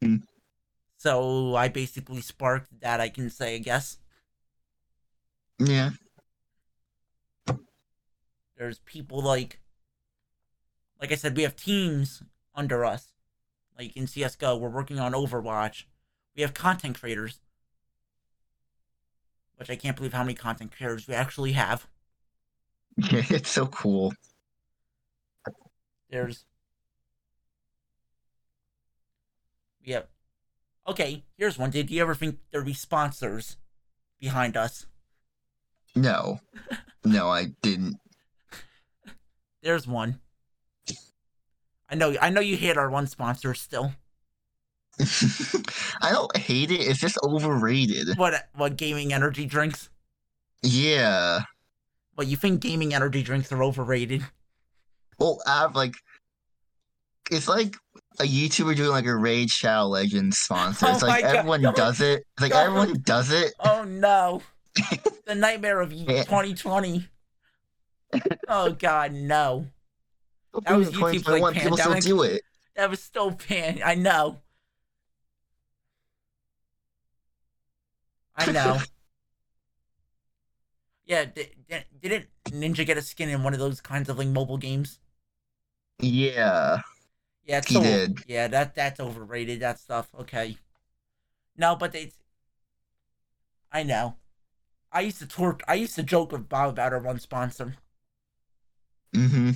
Mhm. 0.00 0.22
So 0.98 1.56
I 1.56 1.68
basically 1.68 2.20
sparked 2.20 2.80
that. 2.80 3.00
I 3.00 3.08
can 3.08 3.28
say, 3.30 3.56
I 3.56 3.58
guess 3.58 3.98
yeah, 5.58 5.90
there's 8.56 8.78
people 8.80 9.20
like, 9.20 9.60
like 11.00 11.12
I 11.12 11.14
said, 11.14 11.36
we 11.36 11.42
have 11.42 11.56
teams 11.56 12.22
under 12.54 12.84
us. 12.84 13.12
Like 13.78 13.94
in 13.96 14.06
CS:GO, 14.06 14.56
we're 14.56 14.70
working 14.70 14.98
on 14.98 15.12
Overwatch. 15.12 15.84
We 16.34 16.42
have 16.42 16.54
content 16.54 16.98
creators, 16.98 17.40
which 19.56 19.70
I 19.70 19.76
can't 19.76 19.96
believe 19.96 20.14
how 20.14 20.22
many 20.22 20.34
content 20.34 20.72
creators 20.74 21.06
we 21.06 21.14
actually 21.14 21.52
have. 21.52 21.86
yeah, 22.96 23.22
it's 23.30 23.50
so 23.50 23.66
cool. 23.66 24.14
There's. 26.10 26.44
Yeah. 29.82 30.02
Okay, 30.88 31.24
here's 31.36 31.58
one. 31.58 31.70
Did 31.70 31.90
you 31.90 32.00
ever 32.00 32.14
think 32.14 32.38
there'd 32.50 32.64
be 32.64 32.72
sponsors 32.72 33.56
behind 34.20 34.56
us? 34.56 34.86
No, 35.94 36.40
no, 37.04 37.28
I 37.28 37.46
didn't. 37.60 37.96
There's 39.62 39.86
one. 39.86 40.20
I 41.88 41.94
know. 41.94 42.14
I 42.20 42.30
know 42.30 42.40
you 42.40 42.56
hate 42.56 42.76
our 42.76 42.90
one 42.90 43.06
sponsor 43.06 43.54
still. 43.54 43.92
I 46.00 46.10
don't 46.10 46.36
hate 46.36 46.70
it. 46.70 46.80
It's 46.80 46.98
just 46.98 47.18
overrated. 47.22 48.16
What? 48.16 48.48
What 48.54 48.76
gaming 48.76 49.12
energy 49.12 49.46
drinks? 49.46 49.88
Yeah. 50.62 51.42
What 52.14 52.26
you 52.26 52.36
think 52.36 52.60
gaming 52.60 52.94
energy 52.94 53.22
drinks 53.22 53.52
are 53.52 53.62
overrated? 53.62 54.24
Well, 55.18 55.40
I 55.46 55.60
have 55.60 55.74
like, 55.76 55.94
it's 57.30 57.46
like 57.48 57.76
a 58.18 58.24
YouTuber 58.24 58.74
doing 58.76 58.90
like 58.90 59.06
a 59.06 59.14
Raid 59.14 59.50
Shadow 59.50 59.86
Legends 59.86 60.38
sponsor. 60.38 60.86
Oh 60.88 60.92
It's 60.92 61.02
like 61.02 61.22
my 61.24 61.28
God. 61.32 61.36
everyone 61.36 61.62
does 61.74 62.00
it. 62.00 62.24
It's 62.32 62.42
like 62.42 62.52
God. 62.52 62.66
everyone 62.66 63.02
does 63.02 63.30
it. 63.30 63.52
Oh 63.60 63.84
no! 63.84 64.42
the 65.26 65.34
nightmare 65.34 65.80
of 65.80 65.90
2020. 65.90 67.06
Oh 68.48 68.72
god, 68.72 69.12
no! 69.12 69.66
That 70.64 70.76
was 70.76 70.90
YouTube's, 70.90 71.26
like, 71.26 71.54
2021, 71.54 71.54
people 71.54 71.76
still 71.76 72.00
do 72.00 72.22
it. 72.22 72.42
That 72.76 72.90
was 72.90 73.02
still 73.02 73.32
pan. 73.32 73.80
I 73.84 73.94
know. 73.94 74.40
I 78.36 78.52
know. 78.52 78.80
yeah, 81.06 81.24
did, 81.24 81.50
didn't 82.00 82.26
Ninja 82.46 82.84
get 82.84 82.98
a 82.98 83.02
skin 83.02 83.28
in 83.28 83.42
one 83.42 83.54
of 83.54 83.58
those 83.58 83.80
kinds 83.80 84.08
of 84.08 84.18
like 84.18 84.28
mobile 84.28 84.58
games? 84.58 84.98
Yeah. 86.00 86.80
Yeah, 87.44 87.62
He 87.66 87.74
so, 87.74 87.82
did. 87.82 88.18
Yeah, 88.26 88.48
that 88.48 88.74
that's 88.74 89.00
overrated. 89.00 89.60
That 89.60 89.78
stuff. 89.78 90.08
Okay. 90.18 90.56
No, 91.56 91.76
but 91.76 91.92
they. 91.92 92.12
I 93.72 93.82
know. 93.82 94.16
I 94.92 95.00
used 95.00 95.20
to 95.20 95.26
twerk. 95.26 95.60
I 95.68 95.74
used 95.74 95.94
to 95.94 96.02
joke 96.02 96.32
with 96.32 96.48
Bob 96.48 96.70
about 96.70 96.92
our 96.92 96.98
one 96.98 97.20
sponsor. 97.20 97.76
Mm-hmm. 99.16 99.50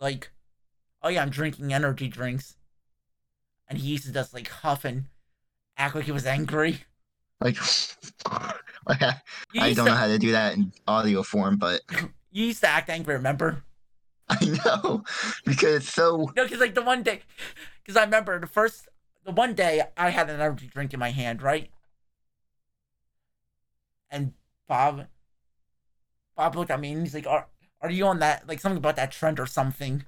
Like, 0.00 0.30
oh 1.02 1.08
yeah, 1.08 1.22
I'm 1.22 1.30
drinking 1.30 1.72
energy 1.72 2.08
drinks, 2.08 2.56
and 3.68 3.78
he 3.78 3.90
used 3.90 4.06
to 4.06 4.12
just 4.12 4.34
like 4.34 4.48
huff 4.48 4.84
and 4.84 5.04
act 5.76 5.94
like 5.94 6.06
he 6.06 6.12
was 6.12 6.26
angry. 6.26 6.84
Like, 7.40 7.56
I, 8.26 9.20
You 9.52 9.60
I 9.62 9.66
used 9.66 9.76
don't 9.76 9.86
to, 9.86 9.92
know 9.92 9.96
how 9.96 10.06
to 10.06 10.18
do 10.18 10.32
that 10.32 10.54
in 10.54 10.72
audio 10.88 11.22
form, 11.22 11.56
but 11.56 11.82
You 12.32 12.46
used 12.46 12.62
to 12.62 12.68
act 12.68 12.88
angry. 12.88 13.14
Remember? 13.14 13.62
I 14.28 14.44
know 14.64 15.04
because 15.44 15.76
it's 15.76 15.92
so. 15.92 16.32
No, 16.34 16.44
because 16.44 16.60
like 16.60 16.74
the 16.74 16.82
one 16.82 17.02
day, 17.02 17.20
because 17.82 17.96
I 17.96 18.04
remember 18.04 18.40
the 18.40 18.46
first, 18.46 18.88
the 19.24 19.32
one 19.32 19.54
day 19.54 19.82
I 19.96 20.10
had 20.10 20.30
an 20.30 20.40
energy 20.40 20.66
drink 20.66 20.94
in 20.94 21.00
my 21.00 21.10
hand, 21.10 21.42
right? 21.42 21.70
And 24.10 24.32
Bob, 24.68 25.06
Bob 26.36 26.56
looked 26.56 26.70
at 26.70 26.80
me 26.80 26.92
and 26.92 27.02
he's 27.02 27.14
like, 27.14 27.26
"Are 27.26 27.46
are 27.80 27.90
you 27.90 28.06
on 28.06 28.20
that 28.20 28.48
like 28.48 28.60
something 28.60 28.78
about 28.78 28.96
that 28.96 29.12
trend 29.12 29.38
or 29.38 29.46
something?" 29.46 30.04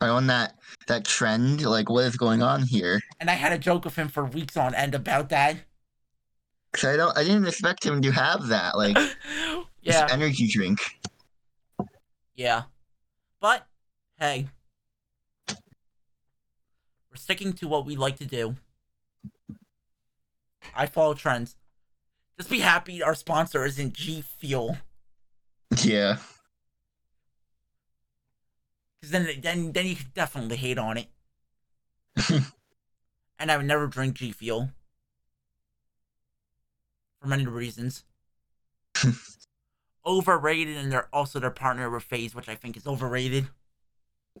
Like 0.00 0.10
on 0.10 0.26
that 0.26 0.58
that 0.88 1.04
trend, 1.04 1.62
like 1.64 1.88
what 1.88 2.04
is 2.04 2.16
going 2.16 2.42
on 2.42 2.62
here? 2.62 3.00
And 3.20 3.30
I 3.30 3.34
had 3.34 3.52
a 3.52 3.58
joke 3.58 3.84
with 3.84 3.96
him 3.96 4.08
for 4.08 4.24
weeks 4.24 4.56
on 4.56 4.74
end 4.74 4.94
about 4.94 5.28
that. 5.28 5.56
Cause 6.72 6.84
I 6.84 6.96
don't, 6.96 7.16
I 7.16 7.22
didn't 7.22 7.46
expect 7.46 7.84
him 7.84 8.00
to 8.00 8.10
have 8.10 8.48
that, 8.48 8.76
like 8.76 8.96
yeah, 9.82 10.08
energy 10.10 10.48
drink. 10.48 10.80
yeah, 12.34 12.62
but 13.40 13.66
hey, 14.18 14.48
we're 15.48 17.16
sticking 17.16 17.52
to 17.54 17.68
what 17.68 17.84
we 17.84 17.94
like 17.94 18.16
to 18.16 18.26
do. 18.26 18.56
I 20.74 20.86
follow 20.86 21.14
trends. 21.14 21.56
Just 22.38 22.48
be 22.48 22.60
happy 22.60 23.02
our 23.02 23.14
sponsor 23.14 23.66
isn't 23.66 23.92
G 23.92 24.24
Fuel. 24.38 24.78
Yeah, 25.80 26.18
Because 29.00 29.12
then, 29.12 29.40
then, 29.40 29.72
then 29.72 29.86
you 29.86 29.96
could 29.96 30.14
definitely 30.14 30.56
hate 30.56 30.78
on 30.78 30.98
it. 30.98 31.06
and 33.38 33.50
I 33.50 33.56
would 33.56 33.66
never 33.66 33.86
drink 33.86 34.16
G 34.16 34.32
Fuel. 34.32 34.70
For 37.20 37.28
many 37.28 37.46
reasons. 37.46 38.04
overrated, 40.06 40.76
and 40.76 40.92
they're 40.92 41.08
also 41.12 41.38
their 41.40 41.50
partner 41.50 41.88
with 41.90 42.02
FaZe, 42.02 42.34
which 42.34 42.48
I 42.48 42.54
think 42.54 42.76
is 42.76 42.86
overrated. 42.86 43.48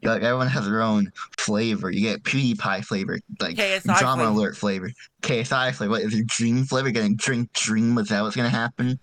like 0.02 0.22
everyone 0.22 0.48
has 0.48 0.66
their 0.66 0.82
own 0.82 1.12
flavor. 1.38 1.90
You 1.90 2.00
get 2.00 2.22
PewDiePie 2.22 2.84
flavor, 2.84 3.18
like 3.40 3.56
KSI 3.56 3.98
Drama 3.98 4.24
flavor. 4.24 4.38
Alert 4.38 4.56
flavor, 4.56 4.90
KSI 5.22 5.74
flavor. 5.74 5.90
What 5.90 6.02
is 6.02 6.14
your 6.14 6.24
dream 6.26 6.64
flavor? 6.64 6.90
Gonna 6.90 7.14
drink 7.14 7.52
Dream? 7.52 7.96
Is 7.98 8.08
that 8.08 8.22
what's 8.22 8.36
gonna 8.36 8.48
happen? 8.48 8.98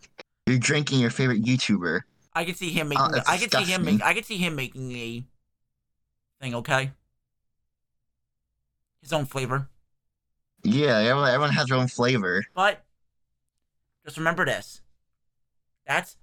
You're 0.46 0.58
drinking 0.58 1.00
your 1.00 1.12
favorite 1.12 1.44
YouTuber. 1.44 2.02
I 2.34 2.46
could 2.46 2.58
see 2.58 2.70
him 2.72 2.88
uh, 2.88 2.90
making. 2.90 3.06
Oh, 3.06 3.12
that's 3.12 3.30
I 3.30 3.38
could 3.38 3.52
see 3.54 3.64
him. 3.64 3.86
Make, 3.86 4.04
I 4.04 4.14
could 4.14 4.26
see 4.26 4.38
him 4.38 4.56
making 4.56 4.92
a 4.92 5.24
thing. 6.42 6.56
Okay. 6.56 6.92
His 9.02 9.14
own 9.14 9.26
flavor, 9.26 9.70
Yeah, 10.64 10.98
everyone, 10.98 11.30
everyone 11.30 11.54
has 11.54 11.68
their 11.68 11.78
own 11.78 11.88
flavor. 11.88 12.46
but 12.54 12.84
just 14.04 14.18
remember 14.18 14.46
this. 14.46 14.82
That's 15.88 16.18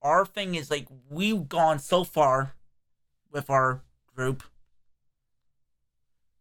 our 0.00 0.24
thing. 0.24 0.54
Is 0.54 0.70
like 0.70 0.88
we've 1.10 1.46
gone 1.48 1.78
so 1.78 2.02
far 2.04 2.54
with 3.30 3.50
our 3.50 3.82
group. 4.16 4.42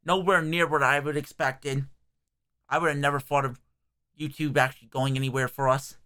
Nowhere 0.06 0.42
near 0.42 0.66
what 0.66 0.82
I 0.82 1.00
would 1.00 1.18
expected. 1.18 1.86
I 2.70 2.78
would 2.78 2.88
have 2.90 2.98
never 2.98 3.20
thought 3.20 3.46
of 3.46 3.60
YouTube 4.20 4.58
actually 4.58 4.88
going 4.88 5.16
anywhere 5.18 5.48
for 5.50 5.68
us. 5.68 5.98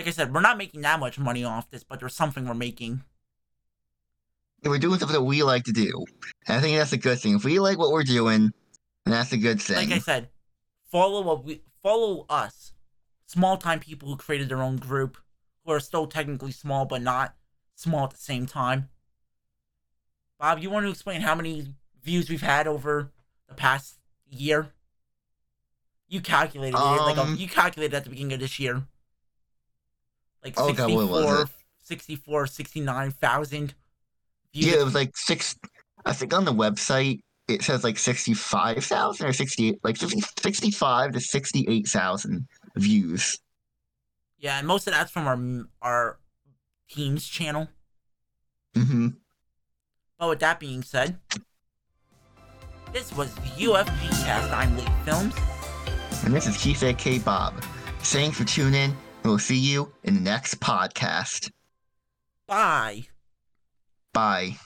Like 0.00 0.08
I 0.08 0.12
said, 0.12 0.32
we're 0.32 0.40
not 0.40 0.56
making 0.56 0.80
that 0.80 0.98
much 0.98 1.18
money 1.18 1.44
off 1.44 1.68
this, 1.68 1.84
but 1.84 2.00
there's 2.00 2.14
something 2.14 2.48
we're 2.48 2.54
making. 2.54 3.02
We're 4.64 4.78
doing 4.78 4.98
something 4.98 5.14
that 5.14 5.24
we 5.24 5.42
like 5.42 5.64
to 5.64 5.72
do. 5.72 6.06
And 6.48 6.56
I 6.56 6.60
think 6.62 6.78
that's 6.78 6.94
a 6.94 6.96
good 6.96 7.18
thing. 7.18 7.34
If 7.34 7.44
we 7.44 7.58
like 7.58 7.76
what 7.76 7.90
we're 7.90 8.02
doing, 8.02 8.54
then 9.04 9.12
that's 9.12 9.32
a 9.32 9.36
good 9.36 9.60
thing. 9.60 9.76
like 9.76 9.92
I 9.92 9.98
said, 9.98 10.30
follow 10.90 11.20
what 11.20 11.44
we 11.44 11.60
follow 11.82 12.24
us, 12.30 12.72
small 13.26 13.58
time 13.58 13.78
people 13.78 14.08
who 14.08 14.16
created 14.16 14.48
their 14.48 14.62
own 14.62 14.76
group, 14.76 15.18
who 15.66 15.72
are 15.72 15.80
still 15.80 16.06
technically 16.06 16.52
small 16.52 16.86
but 16.86 17.02
not 17.02 17.34
small 17.74 18.04
at 18.04 18.12
the 18.12 18.16
same 18.16 18.46
time. 18.46 18.88
Bob, 20.38 20.60
you 20.60 20.70
want 20.70 20.86
to 20.86 20.90
explain 20.90 21.20
how 21.20 21.34
many 21.34 21.74
views 22.02 22.30
we've 22.30 22.40
had 22.40 22.66
over 22.66 23.12
the 23.50 23.54
past 23.54 23.98
year? 24.30 24.72
You 26.08 26.22
calculated 26.22 26.74
it 26.74 26.80
like 26.80 27.18
a, 27.18 27.20
Um, 27.20 27.36
you 27.36 27.48
calculated 27.48 27.94
at 27.94 28.04
the 28.04 28.10
beginning 28.10 28.32
of 28.32 28.40
this 28.40 28.58
year, 28.58 28.84
like 30.44 30.54
Oh, 30.56 30.72
God, 30.72 30.90
what 30.90 31.08
was 31.08 31.22
64, 31.22 31.42
it? 31.42 31.48
64, 31.82 32.46
69,000 32.46 33.74
views. 34.52 34.66
Yeah, 34.66 34.80
it 34.80 34.84
was 34.84 34.94
like 34.94 35.16
six. 35.16 35.56
I 36.04 36.12
think 36.12 36.32
on 36.34 36.44
the 36.44 36.52
website 36.52 37.20
it 37.48 37.62
says 37.62 37.82
like 37.84 37.98
sixty-five 37.98 38.84
thousand 38.84 39.26
or 39.26 39.32
sixty, 39.32 39.78
like 39.82 39.96
50, 39.96 40.20
65 40.40 41.12
to 41.12 41.20
sixty-eight 41.20 41.88
thousand 41.88 42.46
views. 42.76 43.38
Yeah, 44.38 44.58
and 44.58 44.66
most 44.66 44.86
of 44.86 44.94
that's 44.94 45.10
from 45.10 45.26
our 45.26 45.68
our 45.82 46.18
team's 46.88 47.26
channel. 47.26 47.68
hmm 48.74 49.08
But 50.18 50.28
with 50.30 50.40
that 50.40 50.60
being 50.60 50.82
said, 50.82 51.18
this 52.92 53.12
was 53.12 53.34
the 53.34 53.40
UFG 53.42 54.24
cast. 54.24 54.52
I'm 54.52 54.76
Late 54.76 54.88
Films. 55.04 55.34
And 56.24 56.34
this 56.34 56.46
is 56.46 56.56
Keith 56.56 56.82
aka 56.82 57.18
Bob. 57.18 57.62
Thanks 58.00 58.38
for 58.38 58.44
tuning 58.44 58.74
in. 58.74 58.96
We'll 59.24 59.38
see 59.38 59.58
you 59.58 59.92
in 60.02 60.14
the 60.14 60.20
next 60.20 60.60
podcast. 60.60 61.50
Bye. 62.46 63.08
Bye. 64.12 64.56